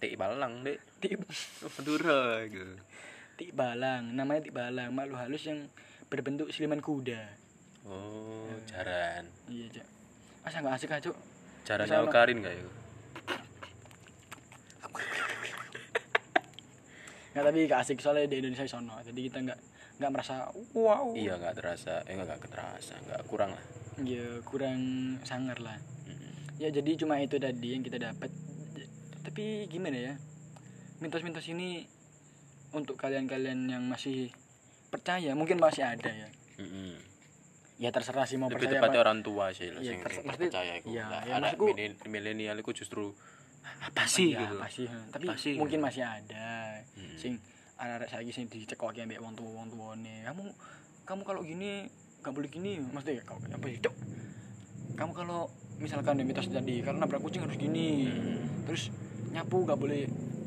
Tik 0.00 0.16
balang, 0.16 0.64
Dek. 0.64 0.80
Tik 0.98 1.20
Madura 1.76 2.42
gitu. 2.48 2.74
Tik 3.36 3.56
Balang, 3.56 4.16
namanya 4.16 4.44
Tik 4.48 4.52
Balang, 4.56 4.92
makhluk 4.92 5.16
halus 5.16 5.44
yang 5.48 5.68
berbentuk 6.08 6.52
siliman 6.52 6.80
kuda. 6.80 7.24
Oh, 7.88 8.52
jaran. 8.68 9.28
Iya, 9.48 9.80
Cak. 9.80 9.86
Masa 10.44 10.56
nggak 10.60 10.76
asik 10.76 10.92
aja, 10.92 11.04
Cuk? 11.08 11.16
Jarannya 11.64 11.88
Bisa, 11.88 12.04
no? 12.04 12.08
Okarin 12.08 12.38
gak 12.44 12.52
ya? 12.52 12.64
Nggak, 17.30 17.44
tapi 17.46 17.58
nggak 17.64 17.80
asik 17.80 17.98
soalnya 18.00 18.28
di 18.28 18.36
Indonesia 18.44 18.66
sono. 18.68 18.96
Jadi 19.00 19.20
kita 19.28 19.38
nggak 19.40 19.60
nggak 20.00 20.12
merasa 20.16 20.48
wow 20.72 21.12
iya 21.12 21.36
nggak 21.36 21.60
terasa 21.60 22.00
eh 22.08 22.16
nggak 22.16 22.48
terasa 22.48 22.96
nggak 23.04 23.20
kurang 23.28 23.52
lah 23.52 23.64
ya 24.00 24.40
kurang 24.48 24.80
sangar 25.28 25.60
lah 25.60 25.76
Mm-mm. 26.08 26.56
ya 26.56 26.72
jadi 26.72 26.96
cuma 26.96 27.20
itu 27.20 27.36
tadi 27.36 27.76
yang 27.76 27.84
kita 27.84 28.00
dapat 28.00 28.32
tapi 29.30 29.70
gimana 29.70 29.94
ya? 29.94 30.14
Mitos-mitos 30.98 31.46
ini 31.46 31.86
untuk 32.70 32.98
kalian-kalian 32.98 33.70
yang 33.70 33.86
masih 33.86 34.34
percaya 34.90 35.32
mungkin 35.32 35.56
masih 35.56 35.86
ada 35.86 36.10
ya. 36.10 36.26
Mm-mm. 36.58 36.98
ya 37.78 37.88
terserah 37.88 38.28
sih 38.28 38.36
mau 38.36 38.52
lebih 38.52 38.68
percaya 38.68 38.76
tepatnya 38.76 39.00
apa. 39.00 39.06
orang 39.08 39.18
tua 39.22 39.44
sih 39.50 39.70
lah 39.70 39.80
sing 39.80 40.02
maksudnya- 40.04 40.52
percaya 40.52 40.72
iku. 40.76 40.88
iya, 40.92 41.04
Lah, 41.08 41.22
ya, 41.24 41.32
anak 41.40 41.56
mileni- 41.56 41.96
milenial 42.04 42.60
iku 42.60 42.74
justru 42.74 43.16
apa 43.80 44.04
sih 44.04 44.36
ya, 44.36 44.44
gitu? 44.44 44.56
apa 44.58 44.68
sih 44.68 44.84
tapi 45.08 45.24
Apa 45.24 45.38
sih, 45.38 45.54
mungkin 45.56 45.78
gitu. 45.78 45.86
masih 45.88 46.02
ada. 46.04 46.50
Hmm. 46.92 47.16
sing 47.16 47.32
anak-anak 47.78 48.08
saiki 48.10 48.32
sing 48.34 48.44
dicekoki 48.44 49.00
ambek 49.00 49.16
wong 49.16 49.32
tua 49.32 49.48
wong 49.48 49.70
tuane 49.70 50.20
kamu 50.20 50.42
kamu 51.06 51.22
kalau 51.24 51.40
gini 51.40 51.88
nggak 52.20 52.34
boleh 52.34 52.50
gini. 52.50 52.76
Maksudnya 52.84 53.24
kau 53.24 53.38
apa 53.38 53.64
sih 53.64 53.80
kamu 54.92 55.12
kalau 55.14 55.48
misalkan 55.78 56.20
ya 56.20 56.24
mitos 56.26 56.44
tadi 56.46 56.82
kalau 56.82 57.00
nabrak 57.00 57.22
kucing 57.22 57.40
harus 57.40 57.56
gini. 57.56 58.04
Hmm. 58.04 58.44
terus 58.68 58.92
nyapu 59.30 59.56
nggak 59.62 59.78
boleh 59.78 60.02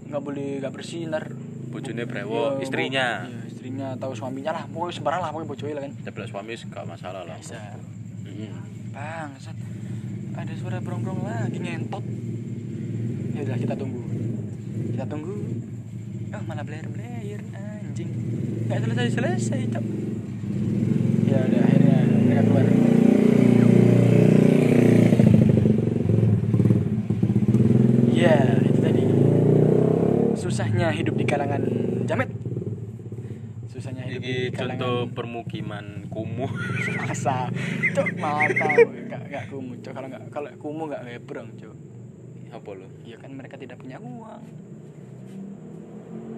nggak 0.08 0.22
boleh 0.22 0.50
nggak 0.60 0.74
bersih 0.76 1.08
ntar 1.10 1.32
bojone 1.74 2.04
Iya, 2.04 2.06
brewo 2.06 2.62
istrinya. 2.62 3.26
iya, 3.26 3.42
istrinya 3.50 3.88
atau 3.98 4.14
suaminya 4.14 4.52
lah 4.54 4.64
pokoknya 4.70 4.94
sembarang 4.94 5.22
lah 5.26 5.30
pokoknya 5.34 5.50
bojone 5.50 5.74
lah 5.74 5.82
kan. 5.90 5.92
Ceplok 6.06 6.28
suami 6.30 6.54
gak 6.54 6.86
masalah 6.86 7.22
lah. 7.26 7.38
Biasa. 7.40 7.60
Mm-mm. 8.28 8.52
bang 8.94 9.30
Sat. 9.42 9.58
ada 10.34 10.54
suara 10.58 10.78
brong-brong 10.82 11.26
lagi 11.26 11.58
ngentot. 11.58 12.06
Ya 13.34 13.42
udah 13.42 13.58
kita 13.58 13.74
tunggu. 13.74 14.02
Kita 14.94 15.06
tunggu. 15.10 15.34
Oh 16.34 16.44
malah 16.46 16.66
blair 16.66 16.86
blair 16.90 17.42
anjing. 17.58 18.10
Nggak 18.70 18.80
selesai 18.86 19.08
selesai 19.18 19.60
cok. 19.74 19.86
Ya 21.30 21.38
udah 21.42 21.62
akhirnya 21.66 21.98
mereka 22.30 22.42
keluar 22.46 22.66
ya 28.14 28.38
itu 28.64 28.80
tadi 28.80 29.04
susahnya 30.38 30.94
hidup 30.94 31.18
di 31.18 31.26
kalangan 31.28 31.64
jamet 32.08 32.30
kalangan 34.24 34.80
contoh 34.80 34.98
permukiman 35.12 35.86
kumuh. 36.08 36.52
Masa? 37.04 37.52
Cok 37.94 38.10
mata 38.18 38.70
nggak 39.10 39.22
nggak 39.30 39.44
kumuh 39.52 39.76
cok 39.84 39.94
kalau 39.94 40.08
nggak 40.08 40.24
kalau 40.32 40.50
kumuh 40.60 40.86
nggak 40.92 41.02
ngebrong 41.08 41.50
cok 41.60 41.76
apa 42.54 42.70
lo 42.78 42.88
ya 43.02 43.18
kan 43.18 43.32
mereka 43.34 43.56
tidak 43.60 43.78
punya 43.82 43.98
uang. 44.00 44.42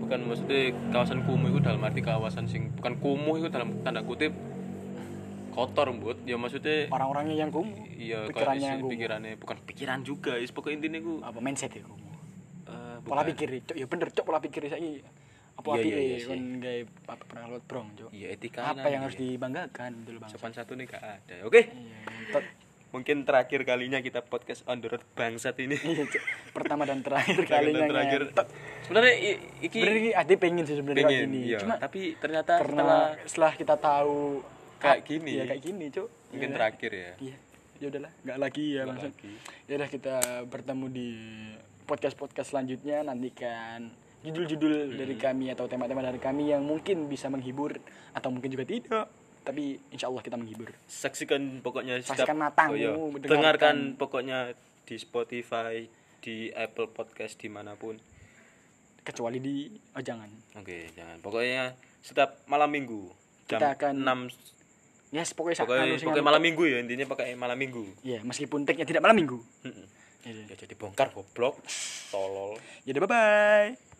Bukan 0.05 0.19
maksudnya 0.29 0.71
kawasan 0.93 1.19
kumuh 1.25 1.47
itu 1.49 1.59
dalam 1.61 1.81
arti 1.83 2.01
kawasan 2.01 2.45
sing 2.47 2.73
bukan 2.77 2.93
kumuh 3.01 3.35
itu 3.41 3.47
dalam 3.51 3.81
tanda 3.83 4.01
kutip 4.01 4.31
kotor 5.55 5.87
mbut. 5.95 6.19
Ya 6.27 6.35
maksudnya 6.35 6.91
orang-orangnya 6.91 7.35
yang 7.47 7.51
kumuh. 7.51 7.87
Iya 7.95 8.27
pikirannya 8.27 8.67
yang 8.67 8.81
kumuh. 8.83 8.91
pikirannya. 8.91 9.33
Bukan 9.39 9.57
pikiran 9.63 9.99
juga 10.03 10.35
is. 10.35 10.51
Pokoknya 10.51 10.83
intinya 10.83 10.99
ku 10.99 11.13
apa 11.23 11.39
mindset 11.39 11.71
ya 11.75 11.83
kumuh? 11.83 12.15
Eh, 12.65 12.97
pola 13.05 13.21
pikir 13.21 13.49
cok 13.61 13.77
ya 13.77 13.85
bener 13.85 14.07
cok 14.09 14.25
pola 14.25 14.39
pikir 14.41 14.65
saya 14.65 14.81
apa 15.55 15.69
Iya, 15.75 15.83
iya, 15.83 15.99
iya 15.99 16.27
kan 16.27 16.41
gaya 16.59 16.81
apa 17.07 17.23
pernah 17.23 17.43
lewat 17.47 17.63
brong 17.65 17.87
cok 17.95 18.09
iya 18.11 18.27
etika 18.29 18.61
apa 18.69 18.87
yang 18.87 19.01
harus 19.03 19.15
dibanggakan 19.15 19.91
dulu 20.03 20.17
bang? 20.21 20.29
Sopan 20.29 20.51
satu 20.51 20.75
nih 20.75 20.85
gak 20.85 21.01
ada. 21.01 21.35
Oke. 21.43 21.71
Iya 21.71 21.97
ngentot. 22.05 22.45
mungkin 22.91 23.27
terakhir 23.27 23.67
kalinya 23.67 23.99
kita 23.99 24.23
podcast 24.23 24.63
on 24.67 24.79
the 24.79 24.87
road 24.87 25.03
bangsat 25.15 25.59
ini. 25.59 25.75
Iya 25.75 26.07
pertama 26.51 26.83
dan 26.83 27.03
terakhir 27.03 27.43
Terakhir 27.43 27.75
dan 27.75 27.91
kalinya 27.91 27.91
terakhir. 27.91 28.21
Sebenarnya 28.87 29.13
iki 29.59 29.77
sebenarnya 29.83 29.99
ini 29.99 30.11
Ade 30.13 30.33
pengen 30.35 30.63
sih 30.63 30.75
sebenarnya 30.79 31.03
gini 31.03 31.39
iya. 31.43 31.57
cuma 31.59 31.75
tapi 31.75 32.15
ternyata 32.15 32.55
karena 32.55 32.71
setelah 32.79 33.03
setelah 33.27 33.51
kita 33.53 33.75
tahu 33.75 34.19
Kayak 34.75 35.01
gini. 35.03 35.31
iya 35.33 35.43
kayak 35.45 35.61
gini 35.61 35.85
cok 35.89 36.07
mungkin 36.31 36.49
Iya. 36.51 36.55
terakhir 36.55 36.91
ya. 36.93 37.11
Iya. 37.19 37.37
Ya 37.75 37.85
udahlah 37.91 38.11
nggak 38.23 38.37
lagi 38.39 38.65
ya 38.71 38.83
lagi. 38.87 39.33
ya 39.67 39.73
udah 39.75 39.89
kita 39.91 40.15
bertemu 40.47 40.85
di 40.87 41.09
podcast 41.83 42.15
podcast 42.15 42.55
selanjutnya. 42.55 43.03
Nantikan 43.03 43.91
judul-judul 44.25 44.97
dari 44.97 45.15
kami 45.15 45.53
atau 45.53 45.69
tema-tema 45.69 46.01
dari 46.01 46.17
kami 46.17 46.49
yang 46.49 46.65
mungkin 46.65 47.05
bisa 47.05 47.29
menghibur 47.29 47.77
atau 48.11 48.33
mungkin 48.33 48.49
juga 48.49 48.65
tidak. 48.65 49.05
Tapi 49.45 49.77
insya 49.93 50.09
Allah 50.09 50.25
kita 50.25 50.41
menghibur. 50.41 50.73
Saksikan 50.89 51.61
pokoknya 51.61 52.01
Saksikan 52.01 52.33
matangmu, 52.33 52.73
iya. 52.75 52.89
mendengarkan. 52.97 53.29
dengarkan 53.29 53.75
pokoknya 53.93 54.37
di 54.89 54.95
Spotify 54.97 55.85
di 56.17 56.49
Apple 56.49 56.89
Podcast 56.89 57.37
di 57.37 57.53
mana 57.53 57.77
pun. 57.77 57.93
Kecuali 59.05 59.37
di 59.37 59.69
oh 59.69 60.01
jangan. 60.01 60.29
Oke 60.57 60.89
jangan. 60.97 61.21
Pokoknya 61.21 61.77
setiap 62.01 62.41
malam 62.49 62.73
minggu 62.73 63.13
jam 63.45 63.61
Kita 63.61 63.77
akan- 63.77 64.01
6 64.01 65.13
yes 65.13 65.37
pokoknya 65.37 65.57
pokoknya, 65.61 65.83
anu 65.85 65.95
pokoknya 66.01 66.25
malam 66.25 66.41
minggu 66.41 66.63
ya 66.65 66.77
intinya 66.81 67.05
pakai 67.13 67.37
malam 67.37 67.57
minggu. 67.61 67.85
Iya, 68.01 68.25
meskipun 68.25 68.65
tagnya 68.65 68.89
tidak 68.89 69.05
malam 69.05 69.15
minggu. 69.15 69.37
Ya, 70.25 70.33
ya 70.33 70.55
jadi 70.57 70.73
bongkar 70.73 71.13
goblok. 71.13 71.61
Tolol. 72.11 72.57
Ya 72.81 72.97
bye 72.97 73.05
bye 73.05 73.85